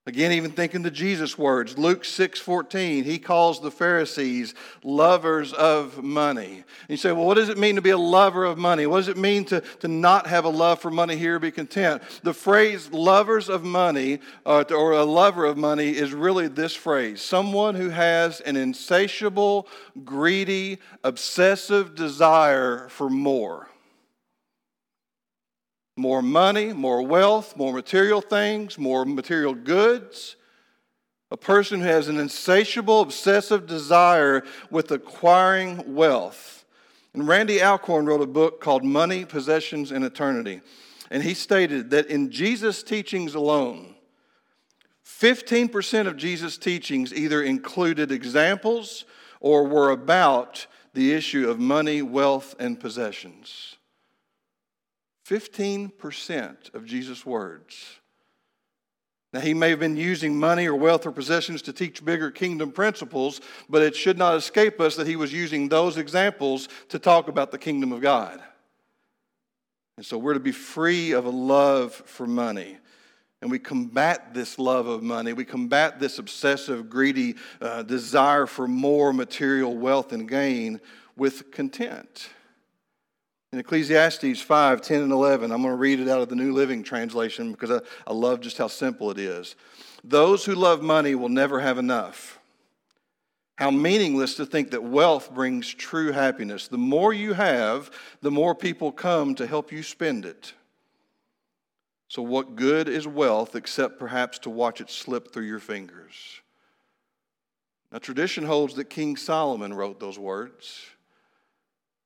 Again, 0.07 0.33
even 0.33 0.51
thinking 0.51 0.83
the 0.83 0.91
Jesus 0.91 1.35
words, 1.35 1.79
Luke 1.79 2.05
6 2.05 2.39
14, 2.39 3.03
he 3.03 3.17
calls 3.17 3.59
the 3.59 3.71
Pharisees 3.71 4.53
lovers 4.83 5.51
of 5.51 6.03
money. 6.03 6.57
And 6.57 6.89
you 6.89 6.97
say, 6.97 7.11
well, 7.11 7.25
what 7.25 7.37
does 7.37 7.49
it 7.49 7.57
mean 7.57 7.75
to 7.75 7.81
be 7.81 7.89
a 7.89 7.97
lover 7.97 8.45
of 8.45 8.55
money? 8.55 8.85
What 8.85 8.97
does 8.97 9.07
it 9.07 9.17
mean 9.17 9.45
to, 9.45 9.61
to 9.79 9.87
not 9.87 10.27
have 10.27 10.45
a 10.45 10.49
love 10.49 10.79
for 10.79 10.91
money 10.91 11.15
here, 11.15 11.39
be 11.39 11.49
content? 11.49 12.03
The 12.21 12.35
phrase 12.35 12.91
lovers 12.91 13.49
of 13.49 13.63
money 13.63 14.19
uh, 14.45 14.65
or 14.69 14.91
a 14.91 15.05
lover 15.05 15.43
of 15.43 15.57
money 15.57 15.89
is 15.89 16.13
really 16.13 16.49
this 16.49 16.75
phrase 16.75 17.19
someone 17.19 17.73
who 17.73 17.89
has 17.89 18.41
an 18.41 18.57
insatiable, 18.57 19.67
greedy, 20.03 20.77
obsessive 21.03 21.95
desire 21.95 22.89
for 22.89 23.09
more 23.09 23.69
more 25.95 26.21
money, 26.21 26.73
more 26.73 27.01
wealth, 27.01 27.55
more 27.55 27.73
material 27.73 28.21
things, 28.21 28.77
more 28.77 29.05
material 29.05 29.53
goods. 29.53 30.35
A 31.31 31.37
person 31.37 31.79
who 31.79 31.87
has 31.87 32.07
an 32.07 32.19
insatiable, 32.19 33.01
obsessive 33.01 33.65
desire 33.65 34.43
with 34.69 34.91
acquiring 34.91 35.95
wealth. 35.95 36.65
And 37.13 37.27
Randy 37.27 37.61
Alcorn 37.61 38.05
wrote 38.05 38.21
a 38.21 38.27
book 38.27 38.61
called 38.61 38.83
Money, 38.83 39.25
Possessions, 39.25 39.91
and 39.91 40.03
Eternity. 40.03 40.61
And 41.09 41.23
he 41.23 41.33
stated 41.33 41.89
that 41.91 42.07
in 42.07 42.29
Jesus' 42.29 42.83
teachings 42.83 43.35
alone, 43.35 43.95
15% 45.05 46.07
of 46.07 46.17
Jesus' 46.17 46.57
teachings 46.57 47.13
either 47.13 47.41
included 47.41 48.11
examples 48.11 49.05
or 49.39 49.65
were 49.65 49.91
about 49.91 50.67
the 50.93 51.13
issue 51.13 51.49
of 51.49 51.59
money, 51.59 52.01
wealth, 52.01 52.53
and 52.59 52.79
possessions. 52.79 53.77
15% 55.27 56.73
of 56.73 56.85
Jesus' 56.85 57.25
words. 57.25 57.99
Now, 59.33 59.41
he 59.41 59.53
may 59.53 59.71
have 59.71 59.79
been 59.79 59.97
using 59.97 60.39
money 60.39 60.65
or 60.65 60.75
wealth 60.75 61.05
or 61.05 61.11
possessions 61.11 61.61
to 61.63 61.73
teach 61.73 62.05
bigger 62.05 62.31
kingdom 62.31 62.71
principles, 62.71 63.41
but 63.67 63.81
it 63.81 63.95
should 63.95 64.17
not 64.17 64.35
escape 64.35 64.79
us 64.79 64.95
that 64.95 65.07
he 65.07 65.17
was 65.17 65.33
using 65.33 65.67
those 65.67 65.97
examples 65.97 66.69
to 66.89 66.99
talk 66.99 67.27
about 67.27 67.51
the 67.51 67.57
kingdom 67.57 67.91
of 67.91 67.99
God. 68.01 68.41
And 69.97 70.05
so 70.05 70.17
we're 70.17 70.35
to 70.35 70.39
be 70.39 70.53
free 70.53 71.11
of 71.11 71.25
a 71.25 71.29
love 71.29 71.93
for 71.93 72.27
money. 72.27 72.77
And 73.41 73.51
we 73.51 73.59
combat 73.59 74.33
this 74.33 74.57
love 74.57 74.87
of 74.87 75.03
money. 75.03 75.33
We 75.33 75.45
combat 75.45 75.99
this 75.99 76.17
obsessive, 76.17 76.89
greedy 76.89 77.35
uh, 77.59 77.83
desire 77.83 78.45
for 78.45 78.67
more 78.67 79.11
material 79.11 79.75
wealth 79.75 80.13
and 80.13 80.29
gain 80.29 80.79
with 81.17 81.51
content. 81.51 82.29
In 83.55 83.59
Ecclesiastes 83.59 84.41
5 84.41 84.81
10 84.81 85.03
and 85.03 85.13
11, 85.13 85.49
I'm 85.49 85.61
going 85.61 85.71
to 85.71 85.77
read 85.77 86.01
it 86.01 86.09
out 86.09 86.19
of 86.19 86.27
the 86.27 86.35
New 86.35 86.51
Living 86.51 86.83
Translation 86.83 87.53
because 87.53 87.71
I, 87.71 87.79
I 88.05 88.11
love 88.11 88.41
just 88.41 88.57
how 88.57 88.67
simple 88.67 89.11
it 89.11 89.17
is. 89.17 89.55
Those 90.03 90.43
who 90.43 90.55
love 90.55 90.81
money 90.81 91.15
will 91.15 91.29
never 91.29 91.61
have 91.61 91.77
enough. 91.77 92.37
How 93.55 93.71
meaningless 93.71 94.35
to 94.35 94.45
think 94.45 94.71
that 94.71 94.83
wealth 94.83 95.33
brings 95.33 95.73
true 95.73 96.11
happiness. 96.11 96.67
The 96.67 96.77
more 96.77 97.13
you 97.13 97.31
have, 97.31 97.91
the 98.21 98.29
more 98.29 98.55
people 98.55 98.91
come 98.91 99.35
to 99.35 99.47
help 99.47 99.71
you 99.71 99.83
spend 99.83 100.25
it. 100.25 100.51
So, 102.09 102.21
what 102.21 102.57
good 102.57 102.89
is 102.89 103.07
wealth 103.07 103.55
except 103.55 103.99
perhaps 103.99 104.37
to 104.39 104.49
watch 104.49 104.81
it 104.81 104.89
slip 104.89 105.31
through 105.31 105.45
your 105.45 105.59
fingers? 105.59 106.41
Now, 107.89 107.99
tradition 107.99 108.43
holds 108.43 108.73
that 108.73 108.89
King 108.89 109.15
Solomon 109.15 109.73
wrote 109.73 110.01
those 110.01 110.19
words. 110.19 110.87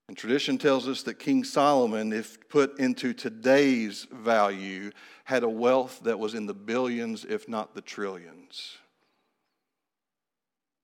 And 0.09 0.17
tradition 0.17 0.57
tells 0.57 0.87
us 0.87 1.03
that 1.03 1.19
King 1.19 1.43
Solomon, 1.43 2.11
if 2.13 2.49
put 2.49 2.79
into 2.79 3.13
today's 3.13 4.07
value, 4.11 4.89
had 5.23 5.43
a 5.43 5.49
wealth 5.49 5.99
that 6.01 6.17
was 6.17 6.33
in 6.33 6.47
the 6.47 6.53
billions, 6.55 7.25
if 7.25 7.47
not 7.47 7.75
the 7.75 7.81
trillions. 7.81 8.79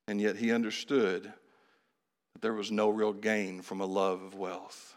And 0.08 0.22
yet 0.22 0.36
he 0.36 0.52
understood 0.52 1.24
that 1.24 2.42
there 2.44 2.54
was 2.54 2.70
no 2.70 2.88
real 2.90 3.14
gain 3.14 3.64
from 3.64 3.82
a 3.82 3.88
love 3.88 4.22
of 4.22 4.36
wealth. 4.36 4.96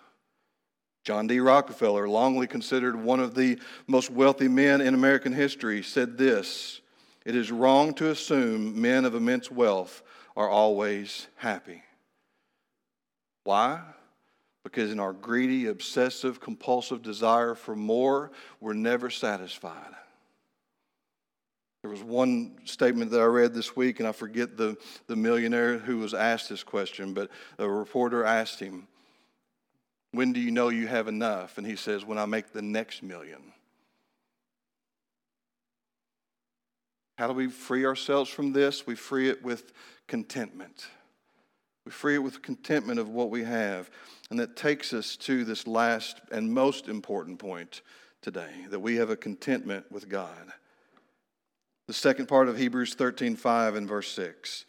John 1.04 1.26
D. 1.26 1.40
Rockefeller, 1.40 2.06
longly 2.06 2.50
considered 2.50 2.96
one 2.96 3.20
of 3.20 3.34
the 3.34 3.58
most 3.86 4.10
wealthy 4.10 4.48
men 4.48 4.82
in 4.82 4.92
American 4.92 5.32
history, 5.32 5.82
said 5.82 6.18
this 6.18 6.82
It 7.24 7.34
is 7.34 7.50
wrong 7.50 7.94
to 7.94 8.10
assume 8.10 8.78
men 8.78 9.06
of 9.06 9.14
immense 9.14 9.50
wealth 9.50 10.02
are 10.36 10.50
always 10.50 11.28
happy. 11.36 11.82
Why? 13.44 13.80
Because 14.68 14.92
in 14.92 15.00
our 15.00 15.14
greedy, 15.14 15.68
obsessive, 15.68 16.40
compulsive 16.40 17.00
desire 17.00 17.54
for 17.54 17.74
more, 17.74 18.30
we're 18.60 18.74
never 18.74 19.08
satisfied. 19.08 19.94
There 21.80 21.90
was 21.90 22.02
one 22.02 22.58
statement 22.66 23.10
that 23.12 23.20
I 23.22 23.24
read 23.24 23.54
this 23.54 23.74
week, 23.74 23.98
and 23.98 24.06
I 24.06 24.12
forget 24.12 24.58
the, 24.58 24.76
the 25.06 25.16
millionaire 25.16 25.78
who 25.78 25.96
was 25.96 26.12
asked 26.12 26.50
this 26.50 26.62
question, 26.62 27.14
but 27.14 27.30
a 27.58 27.66
reporter 27.66 28.24
asked 28.24 28.60
him, 28.60 28.86
when 30.12 30.34
do 30.34 30.40
you 30.40 30.50
know 30.50 30.68
you 30.68 30.86
have 30.86 31.08
enough? 31.08 31.56
And 31.56 31.66
he 31.66 31.76
says, 31.76 32.04
When 32.04 32.18
I 32.18 32.26
make 32.26 32.52
the 32.52 32.62
next 32.62 33.02
million. 33.02 33.40
How 37.16 37.26
do 37.26 37.32
we 37.32 37.48
free 37.48 37.86
ourselves 37.86 38.28
from 38.28 38.52
this? 38.52 38.86
We 38.86 38.94
free 38.94 39.30
it 39.30 39.42
with 39.42 39.72
contentment. 40.06 40.86
We 41.88 41.92
free 41.92 42.16
it 42.16 42.18
with 42.18 42.42
contentment 42.42 43.00
of 43.00 43.08
what 43.08 43.30
we 43.30 43.44
have. 43.44 43.88
And 44.28 44.38
that 44.40 44.56
takes 44.56 44.92
us 44.92 45.16
to 45.16 45.42
this 45.42 45.66
last 45.66 46.20
and 46.30 46.52
most 46.52 46.86
important 46.86 47.38
point 47.38 47.80
today 48.20 48.66
that 48.68 48.80
we 48.80 48.96
have 48.96 49.08
a 49.08 49.16
contentment 49.16 49.90
with 49.90 50.06
God. 50.06 50.52
The 51.86 51.94
second 51.94 52.26
part 52.26 52.46
of 52.46 52.58
Hebrews 52.58 52.92
13 52.92 53.36
5 53.36 53.74
and 53.74 53.88
verse 53.88 54.12
6. 54.12 54.66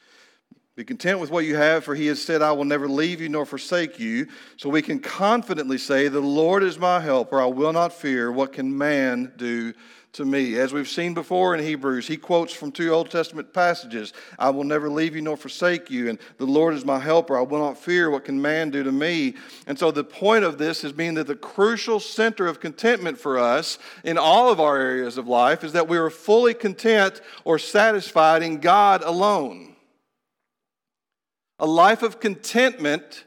Be 0.78 0.86
content 0.86 1.20
with 1.20 1.30
what 1.30 1.44
you 1.44 1.58
have, 1.58 1.84
for 1.84 1.94
he 1.94 2.08
has 2.08 2.22
said, 2.22 2.42
I 2.42 2.54
will 2.54 2.64
never 2.64 2.88
leave 2.88 3.20
you 3.20 3.28
nor 3.28 3.46
forsake 3.46 4.00
you. 4.00 4.28
So 4.56 4.70
we 4.70 4.82
can 4.82 5.02
confidently 5.02 5.78
say, 5.78 6.08
The 6.08 6.22
Lord 6.22 6.64
is 6.64 6.80
my 6.80 7.02
helper. 7.02 7.42
I 7.42 7.48
will 7.48 7.74
not 7.74 7.92
fear. 7.92 8.32
What 8.32 8.54
can 8.54 8.78
man 8.78 9.34
do 9.36 9.74
to 10.14 10.26
me? 10.26 10.58
As 10.58 10.74
we've 10.74 10.88
seen 10.88 11.14
before 11.14 11.56
in 11.56 11.64
Hebrews, 11.64 12.08
he 12.08 12.18
quotes 12.18 12.54
from 12.54 12.72
two 12.72 12.92
Old 12.92 13.10
Testament 13.10 13.54
passages 13.54 14.14
I 14.38 14.50
will 14.50 14.64
never 14.64 14.90
leave 14.90 15.16
you 15.16 15.22
nor 15.22 15.38
forsake 15.38 15.90
you. 15.90 16.10
And 16.10 16.20
the 16.38 16.46
Lord 16.46 16.74
is 16.74 16.86
my 16.86 17.00
helper. 17.00 17.38
I 17.38 17.42
will 17.42 17.60
not 17.60 17.78
fear. 17.78 18.10
What 18.10 18.26
can 18.26 18.42
man 18.42 18.70
do 18.70 18.84
to 18.84 18.92
me? 18.92 19.36
And 19.68 19.78
so 19.78 19.92
the 19.92 20.04
point 20.04 20.44
of 20.44 20.58
this 20.58 20.84
is 20.84 20.92
being 20.92 21.14
that 21.16 21.28
the 21.28 21.36
crucial 21.36 22.00
center 22.00 22.48
of 22.48 22.60
contentment 22.60 23.18
for 23.18 23.38
us 23.38 23.78
in 24.04 24.18
all 24.18 24.52
of 24.52 24.60
our 24.60 24.78
areas 24.78 25.18
of 25.18 25.28
life 25.28 25.64
is 25.64 25.74
that 25.74 25.88
we 25.88 25.98
are 25.98 26.10
fully 26.10 26.54
content 26.54 27.22
or 27.44 27.60
satisfied 27.60 28.44
in 28.44 28.60
God 28.60 29.04
alone. 29.04 29.76
A 31.60 31.68
life 31.68 32.04
of 32.04 32.20
contentment 32.20 33.26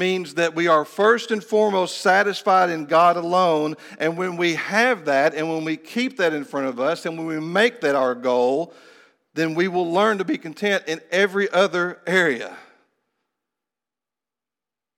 means 0.00 0.34
that 0.34 0.56
we 0.56 0.66
are 0.66 0.84
first 0.84 1.30
and 1.30 1.44
foremost 1.44 1.98
satisfied 1.98 2.70
in 2.70 2.86
God 2.86 3.16
alone. 3.16 3.76
And 4.00 4.16
when 4.18 4.36
we 4.36 4.56
have 4.56 5.04
that, 5.04 5.34
and 5.34 5.48
when 5.48 5.64
we 5.64 5.76
keep 5.76 6.16
that 6.16 6.32
in 6.32 6.44
front 6.44 6.66
of 6.66 6.80
us, 6.80 7.06
and 7.06 7.16
when 7.16 7.28
we 7.28 7.38
make 7.38 7.82
that 7.82 7.94
our 7.94 8.16
goal, 8.16 8.74
then 9.34 9.54
we 9.54 9.68
will 9.68 9.88
learn 9.88 10.18
to 10.18 10.24
be 10.24 10.38
content 10.38 10.84
in 10.88 11.00
every 11.12 11.48
other 11.50 12.00
area. 12.04 12.56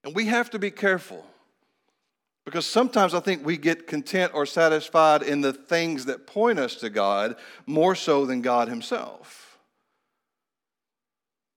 And 0.04 0.14
we 0.14 0.26
have 0.26 0.48
to 0.50 0.58
be 0.58 0.70
careful 0.70 1.26
because 2.44 2.66
sometimes 2.66 3.14
I 3.14 3.20
think 3.20 3.44
we 3.44 3.56
get 3.56 3.86
content 3.86 4.32
or 4.34 4.46
satisfied 4.46 5.22
in 5.22 5.42
the 5.42 5.52
things 5.52 6.06
that 6.06 6.26
point 6.26 6.58
us 6.58 6.76
to 6.76 6.90
God 6.90 7.36
more 7.66 7.94
so 7.94 8.24
than 8.24 8.40
God 8.40 8.68
Himself. 8.68 9.51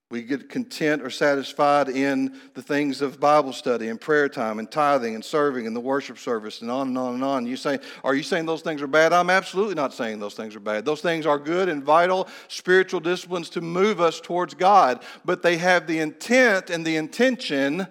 We 0.08 0.22
get 0.22 0.48
content 0.48 1.02
or 1.02 1.10
satisfied 1.10 1.88
in 1.88 2.40
the 2.54 2.62
things 2.62 3.02
of 3.02 3.18
Bible 3.18 3.52
study 3.52 3.88
and 3.88 4.00
prayer 4.00 4.28
time 4.28 4.60
and 4.60 4.70
tithing 4.70 5.16
and 5.16 5.24
serving 5.24 5.66
and 5.66 5.74
the 5.74 5.80
worship 5.80 6.16
service 6.18 6.62
and 6.62 6.70
on 6.70 6.88
and 6.88 6.98
on 6.98 7.14
and 7.14 7.24
on. 7.24 7.46
You 7.46 7.56
say, 7.56 7.80
Are 8.04 8.14
you 8.14 8.22
saying 8.22 8.46
those 8.46 8.62
things 8.62 8.82
are 8.82 8.86
bad? 8.86 9.12
I'm 9.12 9.30
absolutely 9.30 9.74
not 9.74 9.92
saying 9.92 10.20
those 10.20 10.34
things 10.34 10.54
are 10.54 10.60
bad. 10.60 10.84
Those 10.84 11.00
things 11.00 11.26
are 11.26 11.40
good 11.40 11.68
and 11.68 11.82
vital 11.82 12.28
spiritual 12.46 13.00
disciplines 13.00 13.50
to 13.50 13.60
move 13.60 14.00
us 14.00 14.20
towards 14.20 14.54
God, 14.54 15.02
but 15.24 15.42
they 15.42 15.56
have 15.56 15.88
the 15.88 15.98
intent 15.98 16.70
and 16.70 16.86
the 16.86 16.96
intention 16.96 17.88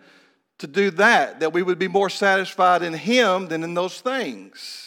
to 0.60 0.68
do 0.68 0.92
that, 0.92 1.42
that 1.42 1.52
we 1.52 1.64
would 1.64 1.80
be 1.80 1.90
more 1.90 2.10
satisfied 2.10 2.82
in 2.82 2.94
Him 2.94 3.50
than 3.50 3.62
in 3.62 3.74
those 3.74 4.00
things. 4.00 4.85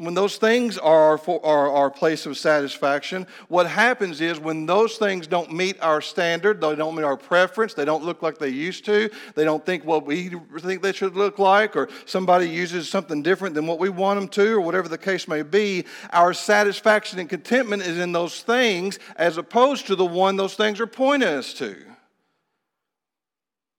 When 0.00 0.14
those 0.14 0.36
things 0.36 0.78
are 0.78 1.18
our, 1.18 1.40
our, 1.42 1.72
our, 1.72 1.90
place 1.90 2.24
of 2.24 2.38
satisfaction, 2.38 3.26
what 3.48 3.66
happens 3.66 4.20
is 4.20 4.38
when 4.38 4.64
those 4.64 4.96
things 4.96 5.26
don't 5.26 5.52
meet 5.52 5.76
our 5.82 6.00
standard, 6.00 6.60
they 6.60 6.76
don't 6.76 6.94
meet 6.94 7.02
our 7.02 7.16
preference, 7.16 7.74
they 7.74 7.84
don't 7.84 8.04
look 8.04 8.22
like 8.22 8.38
they 8.38 8.48
used 8.48 8.84
to, 8.84 9.10
they 9.34 9.42
don't 9.42 9.66
think 9.66 9.84
what 9.84 10.06
we 10.06 10.30
think 10.60 10.82
they 10.82 10.92
should 10.92 11.16
look 11.16 11.40
like, 11.40 11.74
or 11.74 11.88
somebody 12.06 12.48
uses 12.48 12.88
something 12.88 13.24
different 13.24 13.56
than 13.56 13.66
what 13.66 13.80
we 13.80 13.88
want 13.88 14.20
them 14.20 14.28
to, 14.28 14.54
or 14.54 14.60
whatever 14.60 14.88
the 14.88 14.96
case 14.96 15.26
may 15.26 15.42
be, 15.42 15.84
our 16.12 16.32
satisfaction 16.32 17.18
and 17.18 17.28
contentment 17.28 17.82
is 17.82 17.98
in 17.98 18.12
those 18.12 18.42
things 18.42 19.00
as 19.16 19.36
opposed 19.36 19.88
to 19.88 19.96
the 19.96 20.06
one 20.06 20.36
those 20.36 20.54
things 20.54 20.78
are 20.78 20.86
pointing 20.86 21.28
us 21.28 21.52
to. 21.54 21.76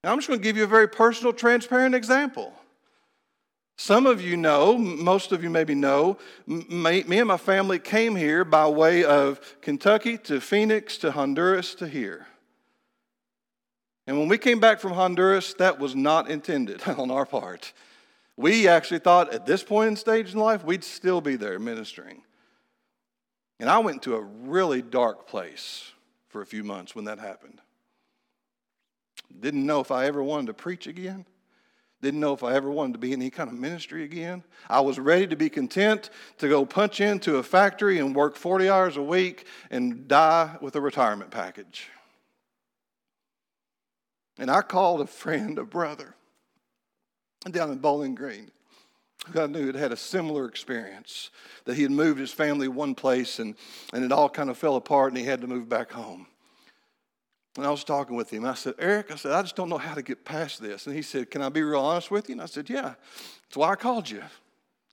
Now, 0.04 0.12
I'm 0.12 0.18
just 0.18 0.28
going 0.28 0.42
to 0.42 0.44
give 0.44 0.58
you 0.58 0.66
a 0.66 0.68
very 0.68 0.90
personal, 0.90 1.32
transparent 1.32 1.96
example. 1.96 2.54
Some 3.80 4.08
of 4.08 4.22
you 4.22 4.36
know, 4.36 4.78
most 4.78 5.32
of 5.32 5.42
you 5.42 5.50
maybe 5.50 5.74
know, 5.74 6.18
me, 6.46 7.02
and 7.02 7.28
my 7.30 7.38
family 7.38 7.80
came 7.80 8.14
here 8.14 8.44
by 8.44 8.68
way 8.68 9.06
of 9.06 9.40
Kentucky 9.62 10.18
to 10.18 10.42
Phoenix 10.42 10.98
to 10.98 11.12
Honduras 11.12 11.76
to 11.76 11.88
here. 11.88 12.28
And 14.06 14.20
when 14.20 14.28
we 14.28 14.38
came 14.38 14.60
back 14.60 14.82
from 14.82 14.92
Honduras, 14.92 15.54
that 15.60 15.80
was 15.80 15.96
not 15.96 16.30
intended 16.30 16.86
on 16.90 17.10
our 17.10 17.26
part. 17.26 17.72
We 18.36 18.68
actually 18.68 19.00
thought 19.00 19.34
at 19.34 19.46
this 19.46 19.64
point 19.64 19.88
in 19.88 19.96
stage 19.96 20.34
in 20.34 20.40
life, 20.42 20.66
we'd 20.66 20.84
still 20.84 21.22
be 21.22 21.38
there 21.38 21.58
ministering. 21.58 22.24
And 23.62 23.70
I 23.70 23.80
went 23.80 24.04
to 24.04 24.16
a 24.16 24.22
really 24.22 24.82
dark 24.82 25.26
place 25.26 25.94
for 26.28 26.42
a 26.42 26.46
few 26.46 26.66
months 26.66 26.96
when 26.96 27.06
that 27.06 27.20
happened. 27.20 27.62
Didn't 29.40 29.66
know 29.66 29.80
if 29.80 29.90
I 29.90 30.08
ever 30.08 30.22
wanted 30.22 30.48
to 30.48 30.54
preach 30.54 30.86
again. 30.86 31.26
Didn't 32.02 32.22
know 32.22 32.34
if 32.34 32.44
I 32.44 32.54
ever 32.54 32.72
wanted 32.72 32.94
to 32.94 33.00
be 33.00 33.12
in 33.12 33.22
any 33.22 33.30
kind 33.30 33.50
of 33.50 33.58
ministry 33.58 34.04
again. 34.06 34.44
I 34.70 34.80
was 34.80 34.98
ready 34.98 35.28
to 35.28 35.36
be 35.36 35.50
content 35.50 36.10
to 36.38 36.48
go 36.48 36.66
punch 36.66 37.02
into 37.02 37.38
a 37.38 37.44
factory 37.44 38.00
and 38.00 38.16
work 38.16 38.38
40 38.38 38.70
hours 38.70 38.96
a 38.96 39.04
week 39.04 39.46
and 39.70 40.08
die 40.08 40.58
with 40.62 40.76
a 40.76 40.82
retirement 40.82 41.30
package. 41.30 41.90
And 44.38 44.50
I 44.50 44.62
called 44.62 45.02
a 45.02 45.08
friend, 45.08 45.60
a 45.60 45.66
brother, 45.66 46.16
down 47.52 47.72
in 47.72 47.80
Bowling 47.80 48.16
Green, 48.16 48.50
who 49.34 49.42
I 49.42 49.48
knew 49.48 49.68
had 49.68 49.76
had 49.76 49.92
a 49.92 49.98
similar 49.98 50.46
experience, 50.46 51.32
that 51.66 51.76
he 51.76 51.84
had 51.84 51.92
moved 51.92 52.22
his 52.22 52.32
family 52.32 52.70
one 52.70 52.96
place 52.96 53.40
and, 53.40 53.56
and 53.92 54.06
it 54.06 54.14
all 54.14 54.30
kind 54.30 54.50
of 54.50 54.58
fell 54.58 54.78
apart 54.78 55.12
and 55.12 55.18
he 55.18 55.26
had 55.26 55.42
to 55.42 55.48
move 55.48 55.68
back 55.68 55.92
home. 55.92 56.28
And 57.58 57.66
I 57.66 57.72
was 57.72 57.84
talking 57.84 58.16
with 58.16 58.30
him. 58.30 58.46
I 58.46 58.54
said, 58.54 58.76
Eric, 58.80 59.12
I 59.12 59.16
said, 59.16 59.32
I 59.32 59.42
just 59.42 59.56
don't 59.56 59.70
know 59.70 59.78
how 59.78 59.96
to 59.96 60.02
get 60.02 60.24
past 60.24 60.62
this. 60.62 60.88
And 60.88 60.96
he 60.96 61.02
said, 61.02 61.32
Can 61.32 61.42
I 61.42 61.50
be 61.50 61.62
real 61.62 61.82
honest 61.82 62.12
with 62.12 62.30
you? 62.30 62.34
And 62.34 62.42
I 62.42 62.46
said, 62.46 62.70
Yeah. 62.70 62.94
That's 63.44 63.58
why 63.58 63.72
I 63.72 63.76
called 63.76 64.10
you. 64.10 64.22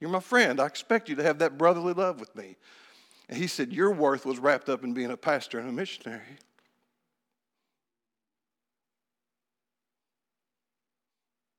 You're 0.00 0.10
my 0.10 0.20
friend. 0.20 0.60
I 0.60 0.66
expect 0.66 1.08
you 1.08 1.16
to 1.16 1.22
have 1.22 1.38
that 1.38 1.58
brotherly 1.58 1.92
love 1.92 2.20
with 2.20 2.34
me. 2.34 2.56
And 3.28 3.38
he 3.38 3.46
said, 3.46 3.72
Your 3.72 3.92
worth 3.92 4.24
was 4.24 4.38
wrapped 4.38 4.68
up 4.68 4.84
in 4.84 4.94
being 4.94 5.10
a 5.10 5.16
pastor 5.16 5.58
and 5.58 5.68
a 5.68 5.72
missionary. 5.72 6.38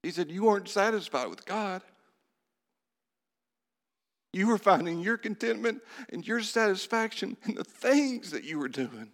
He 0.03 0.11
said, 0.11 0.31
You 0.31 0.45
weren't 0.45 0.69
satisfied 0.69 1.29
with 1.29 1.45
God. 1.45 1.81
You 4.33 4.47
were 4.47 4.57
finding 4.57 4.99
your 4.99 5.17
contentment 5.17 5.81
and 6.09 6.27
your 6.27 6.41
satisfaction 6.41 7.37
in 7.45 7.55
the 7.55 7.63
things 7.63 8.31
that 8.31 8.43
you 8.43 8.59
were 8.59 8.67
doing. 8.67 9.11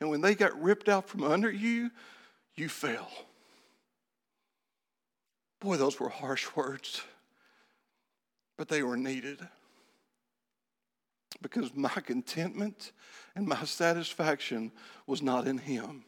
And 0.00 0.10
when 0.10 0.20
they 0.20 0.34
got 0.34 0.60
ripped 0.60 0.88
out 0.88 1.08
from 1.08 1.24
under 1.24 1.50
you, 1.50 1.90
you 2.54 2.68
fell. 2.68 3.10
Boy, 5.60 5.76
those 5.76 5.98
were 5.98 6.08
harsh 6.08 6.46
words, 6.54 7.02
but 8.56 8.68
they 8.68 8.82
were 8.82 8.96
needed. 8.96 9.40
Because 11.42 11.74
my 11.74 11.88
contentment 11.88 12.92
and 13.34 13.46
my 13.46 13.64
satisfaction 13.64 14.72
was 15.06 15.22
not 15.22 15.46
in 15.46 15.58
Him. 15.58 16.04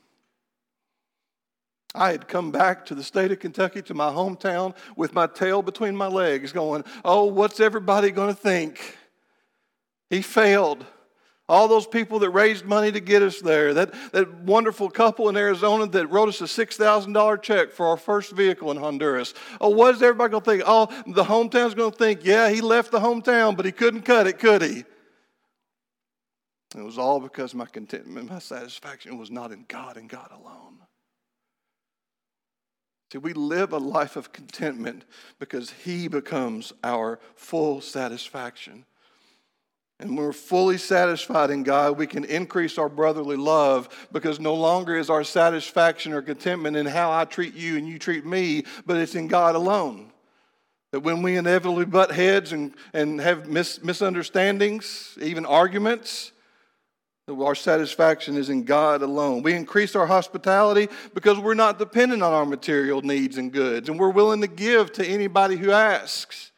I 1.94 2.12
had 2.12 2.28
come 2.28 2.52
back 2.52 2.86
to 2.86 2.94
the 2.94 3.02
state 3.02 3.32
of 3.32 3.40
Kentucky, 3.40 3.82
to 3.82 3.94
my 3.94 4.10
hometown, 4.10 4.76
with 4.96 5.12
my 5.12 5.26
tail 5.26 5.62
between 5.62 5.96
my 5.96 6.06
legs, 6.06 6.52
going, 6.52 6.84
Oh, 7.04 7.24
what's 7.24 7.58
everybody 7.58 8.12
going 8.12 8.32
to 8.32 8.40
think? 8.40 8.96
He 10.08 10.22
failed. 10.22 10.86
All 11.50 11.68
those 11.68 11.86
people 11.86 12.20
that 12.20 12.30
raised 12.30 12.64
money 12.64 12.92
to 12.92 13.00
get 13.00 13.22
us 13.22 13.40
there, 13.40 13.74
that, 13.74 13.92
that 14.12 14.32
wonderful 14.34 14.88
couple 14.88 15.28
in 15.28 15.36
Arizona 15.36 15.86
that 15.86 16.06
wrote 16.06 16.28
us 16.28 16.40
a 16.40 16.44
$6,000 16.44 17.42
check 17.42 17.72
for 17.72 17.86
our 17.86 17.96
first 17.96 18.32
vehicle 18.32 18.70
in 18.70 18.76
Honduras. 18.76 19.34
Oh, 19.60 19.70
what 19.70 19.94
is 19.94 20.02
everybody 20.02 20.30
going 20.30 20.42
to 20.42 20.50
think? 20.50 20.62
Oh, 20.64 20.86
the 21.06 21.24
hometown's 21.24 21.74
going 21.74 21.90
to 21.90 21.98
think, 21.98 22.24
yeah, 22.24 22.50
he 22.50 22.60
left 22.60 22.92
the 22.92 23.00
hometown, 23.00 23.56
but 23.56 23.66
he 23.66 23.72
couldn't 23.72 24.02
cut 24.02 24.26
it, 24.26 24.38
could 24.38 24.62
he? 24.62 24.84
It 26.76 26.82
was 26.82 26.98
all 26.98 27.18
because 27.18 27.54
my 27.54 27.66
contentment, 27.66 28.30
my 28.30 28.38
satisfaction 28.38 29.18
was 29.18 29.30
not 29.30 29.50
in 29.50 29.64
God 29.66 29.96
and 29.96 30.08
God 30.08 30.30
alone. 30.30 30.78
See, 33.12 33.18
we 33.18 33.32
live 33.32 33.72
a 33.72 33.78
life 33.78 34.14
of 34.14 34.32
contentment 34.32 35.04
because 35.40 35.70
He 35.70 36.06
becomes 36.06 36.72
our 36.84 37.18
full 37.34 37.80
satisfaction. 37.80 38.84
And 40.00 40.16
when 40.16 40.24
we're 40.24 40.32
fully 40.32 40.78
satisfied 40.78 41.50
in 41.50 41.62
God, 41.62 41.98
we 41.98 42.06
can 42.06 42.24
increase 42.24 42.78
our 42.78 42.88
brotherly 42.88 43.36
love 43.36 44.08
because 44.12 44.40
no 44.40 44.54
longer 44.54 44.96
is 44.96 45.10
our 45.10 45.24
satisfaction 45.24 46.14
or 46.14 46.22
contentment 46.22 46.74
in 46.76 46.86
how 46.86 47.12
I 47.12 47.26
treat 47.26 47.54
you 47.54 47.76
and 47.76 47.86
you 47.86 47.98
treat 47.98 48.24
me, 48.24 48.64
but 48.86 48.96
it's 48.96 49.14
in 49.14 49.28
God 49.28 49.54
alone. 49.56 50.10
That 50.92 51.00
when 51.00 51.20
we 51.22 51.36
inevitably 51.36 51.84
butt 51.84 52.12
heads 52.12 52.52
and, 52.52 52.72
and 52.94 53.20
have 53.20 53.46
mis- 53.46 53.82
misunderstandings, 53.84 55.18
even 55.20 55.44
arguments, 55.44 56.32
our 57.28 57.54
satisfaction 57.54 58.36
is 58.36 58.48
in 58.48 58.64
God 58.64 59.02
alone. 59.02 59.42
We 59.42 59.52
increase 59.52 59.94
our 59.94 60.06
hospitality 60.06 60.88
because 61.14 61.38
we're 61.38 61.54
not 61.54 61.78
dependent 61.78 62.22
on 62.22 62.32
our 62.32 62.46
material 62.46 63.02
needs 63.02 63.36
and 63.36 63.52
goods, 63.52 63.88
and 63.88 64.00
we're 64.00 64.10
willing 64.10 64.40
to 64.40 64.48
give 64.48 64.92
to 64.94 65.06
anybody 65.06 65.56
who 65.56 65.70
asks 65.70 66.49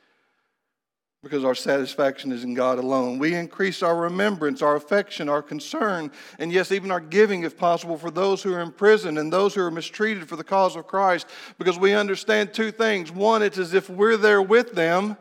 because 1.23 1.45
our 1.45 1.55
satisfaction 1.55 2.33
is 2.33 2.43
in 2.43 2.53
God 2.53 2.79
alone. 2.79 3.19
We 3.19 3.35
increase 3.35 3.83
our 3.83 3.97
remembrance, 3.97 4.61
our 4.61 4.75
affection, 4.75 5.29
our 5.29 5.43
concern, 5.43 6.11
and 6.41 6.51
yes, 6.53 6.73
even 6.73 6.91
our 6.91 7.01
giving, 7.01 7.45
if 7.45 7.57
possible, 7.57 7.97
for 7.97 8.11
those 8.11 8.43
who 8.43 8.53
are 8.53 8.61
in 8.61 8.73
prison 8.73 9.19
and 9.19 9.33
those 9.33 9.55
who 9.55 9.63
are 9.63 9.71
mistreated 9.71 10.29
for 10.29 10.35
the 10.35 10.43
cause 10.43 10.75
of 10.75 10.89
Christ 10.89 11.29
because 11.59 11.79
we 11.79 11.95
understand 11.95 12.53
two 12.53 12.73
things. 12.73 13.13
One, 13.13 13.41
it's 13.41 13.59
as 13.59 13.73
if 13.73 13.89
we're 13.89 14.17
there 14.17 14.43
with 14.43 14.73
them, 14.73 15.17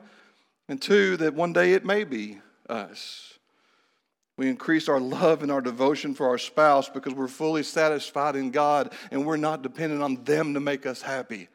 and 0.67 0.81
two, 0.81 1.17
that 1.17 1.35
one 1.35 1.53
day 1.53 1.73
it 1.73 1.85
may 1.85 2.03
be 2.03 2.39
us. 2.67 3.37
We 4.37 4.49
increase 4.49 4.89
our 4.89 4.99
love 4.99 5.43
and 5.43 5.51
our 5.51 5.61
devotion 5.61 6.15
for 6.15 6.27
our 6.27 6.39
spouse 6.39 6.89
because 6.89 7.13
we're 7.13 7.27
fully 7.27 7.61
satisfied 7.61 8.35
in 8.35 8.49
God 8.49 8.91
and 9.11 9.23
we're 9.23 9.37
not 9.37 9.61
dependent 9.61 10.01
on 10.01 10.23
them 10.23 10.55
to 10.55 10.59
make 10.59 10.87
us 10.87 11.03
happy. 11.03 11.47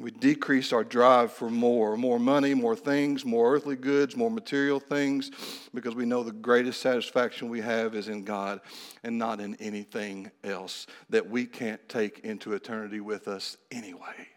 We 0.00 0.10
decrease 0.10 0.72
our 0.72 0.82
drive 0.82 1.32
for 1.32 1.48
more 1.48 1.96
more 1.96 2.18
money, 2.18 2.52
more 2.52 2.74
things, 2.74 3.24
more 3.24 3.54
earthly 3.54 3.76
goods, 3.76 4.16
more 4.16 4.30
material 4.30 4.80
things 4.80 5.30
because 5.72 5.94
we 5.94 6.04
know 6.04 6.22
the 6.22 6.32
greatest 6.32 6.80
satisfaction 6.80 7.48
we 7.48 7.60
have 7.60 7.94
is 7.94 8.08
in 8.08 8.24
God 8.24 8.60
and 9.04 9.18
not 9.18 9.40
in 9.40 9.54
anything 9.56 10.32
else 10.42 10.88
that 11.10 11.30
we 11.30 11.46
can't 11.46 11.88
take 11.88 12.20
into 12.20 12.54
eternity 12.54 13.00
with 13.00 13.28
us 13.28 13.56
anyway. 13.70 14.28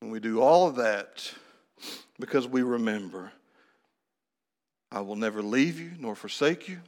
And 0.00 0.10
we 0.10 0.18
do 0.18 0.40
all 0.40 0.66
of 0.66 0.76
that 0.76 1.32
because 2.18 2.48
we 2.48 2.62
remember 2.62 3.32
I 4.90 5.00
will 5.00 5.16
never 5.16 5.42
leave 5.42 5.78
you 5.78 5.92
nor 5.98 6.14
forsake 6.14 6.68
you. 6.68 6.78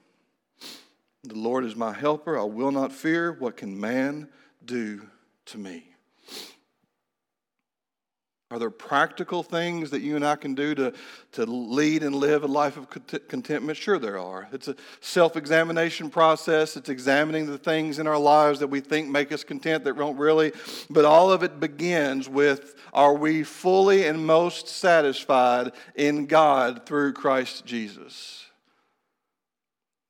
The 1.24 1.34
Lord 1.34 1.64
is 1.64 1.74
my 1.74 1.92
helper. 1.92 2.38
I 2.38 2.44
will 2.44 2.70
not 2.70 2.92
fear. 2.92 3.32
What 3.32 3.56
can 3.56 3.78
man 3.78 4.28
do 4.64 5.02
to 5.46 5.58
me? 5.58 5.88
Are 8.52 8.60
there 8.60 8.70
practical 8.70 9.42
things 9.42 9.90
that 9.90 10.02
you 10.02 10.14
and 10.14 10.24
I 10.24 10.36
can 10.36 10.54
do 10.54 10.72
to, 10.76 10.92
to 11.32 11.46
lead 11.46 12.04
and 12.04 12.14
live 12.14 12.44
a 12.44 12.46
life 12.46 12.76
of 12.76 12.88
contentment? 12.88 13.76
Sure, 13.76 13.98
there 13.98 14.20
are. 14.20 14.48
It's 14.52 14.68
a 14.68 14.76
self 15.00 15.36
examination 15.36 16.10
process. 16.10 16.76
It's 16.76 16.88
examining 16.88 17.46
the 17.46 17.58
things 17.58 17.98
in 17.98 18.06
our 18.06 18.18
lives 18.18 18.60
that 18.60 18.68
we 18.68 18.78
think 18.78 19.08
make 19.08 19.32
us 19.32 19.42
content 19.42 19.82
that 19.82 19.96
don't 19.96 20.16
really. 20.16 20.52
But 20.88 21.04
all 21.04 21.32
of 21.32 21.42
it 21.42 21.58
begins 21.58 22.28
with 22.28 22.76
are 22.92 23.14
we 23.14 23.42
fully 23.42 24.06
and 24.06 24.24
most 24.24 24.68
satisfied 24.68 25.72
in 25.96 26.26
God 26.26 26.86
through 26.86 27.14
Christ 27.14 27.66
Jesus? 27.66 28.45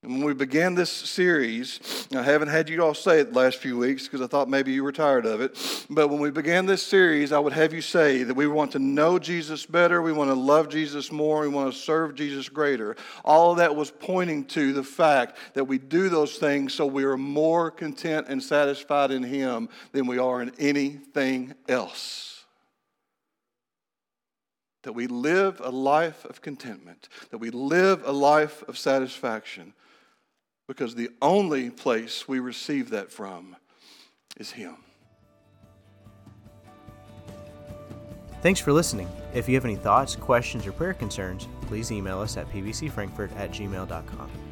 When 0.06 0.22
we 0.22 0.34
began 0.34 0.76
this 0.76 0.90
series, 0.90 2.06
I 2.14 2.22
haven't 2.22 2.46
had 2.46 2.68
you 2.68 2.80
all 2.80 2.94
say 2.94 3.18
it 3.18 3.32
the 3.32 3.38
last 3.40 3.56
few 3.56 3.76
weeks 3.76 4.04
because 4.04 4.20
I 4.20 4.28
thought 4.28 4.48
maybe 4.48 4.70
you 4.70 4.84
were 4.84 4.92
tired 4.92 5.26
of 5.26 5.40
it. 5.40 5.58
But 5.90 6.08
when 6.08 6.20
we 6.20 6.30
began 6.30 6.64
this 6.64 6.84
series, 6.84 7.32
I 7.32 7.40
would 7.40 7.52
have 7.52 7.72
you 7.72 7.80
say 7.80 8.22
that 8.22 8.34
we 8.34 8.46
want 8.46 8.70
to 8.72 8.78
know 8.78 9.18
Jesus 9.18 9.66
better, 9.66 10.00
we 10.00 10.12
want 10.12 10.30
to 10.30 10.34
love 10.34 10.68
Jesus 10.68 11.10
more, 11.10 11.40
we 11.40 11.48
want 11.48 11.72
to 11.72 11.78
serve 11.78 12.14
Jesus 12.14 12.48
greater. 12.48 12.94
All 13.24 13.50
of 13.50 13.58
that 13.58 13.74
was 13.74 13.90
pointing 13.90 14.44
to 14.46 14.72
the 14.72 14.84
fact 14.84 15.38
that 15.54 15.64
we 15.64 15.76
do 15.76 16.08
those 16.08 16.36
things 16.36 16.72
so 16.72 16.86
we 16.86 17.02
are 17.02 17.16
more 17.16 17.72
content 17.72 18.28
and 18.28 18.40
satisfied 18.40 19.10
in 19.10 19.24
Him 19.24 19.68
than 19.90 20.06
we 20.06 20.18
are 20.18 20.40
in 20.40 20.52
anything 20.58 21.54
else 21.68 22.32
that 24.82 24.92
we 24.92 25.08
live 25.08 25.60
a 25.64 25.70
life 25.70 26.24
of 26.26 26.40
contentment, 26.40 27.08
that 27.30 27.38
we 27.38 27.50
live 27.50 28.04
a 28.06 28.12
life 28.12 28.62
of 28.68 28.78
satisfaction 28.78 29.72
because 30.66 30.94
the 30.94 31.10
only 31.22 31.70
place 31.70 32.26
we 32.26 32.40
receive 32.40 32.90
that 32.90 33.10
from 33.10 33.56
is 34.36 34.50
Him. 34.50 34.76
Thanks 38.42 38.60
for 38.60 38.72
listening. 38.72 39.08
If 39.34 39.48
you 39.48 39.54
have 39.54 39.64
any 39.64 39.76
thoughts, 39.76 40.14
questions, 40.14 40.66
or 40.66 40.72
prayer 40.72 40.94
concerns, 40.94 41.48
please 41.62 41.90
email 41.90 42.20
us 42.20 42.36
at 42.36 42.48
pbcfrankfurt 42.50 43.34
at 43.36 43.50
gmail.com. 43.50 44.45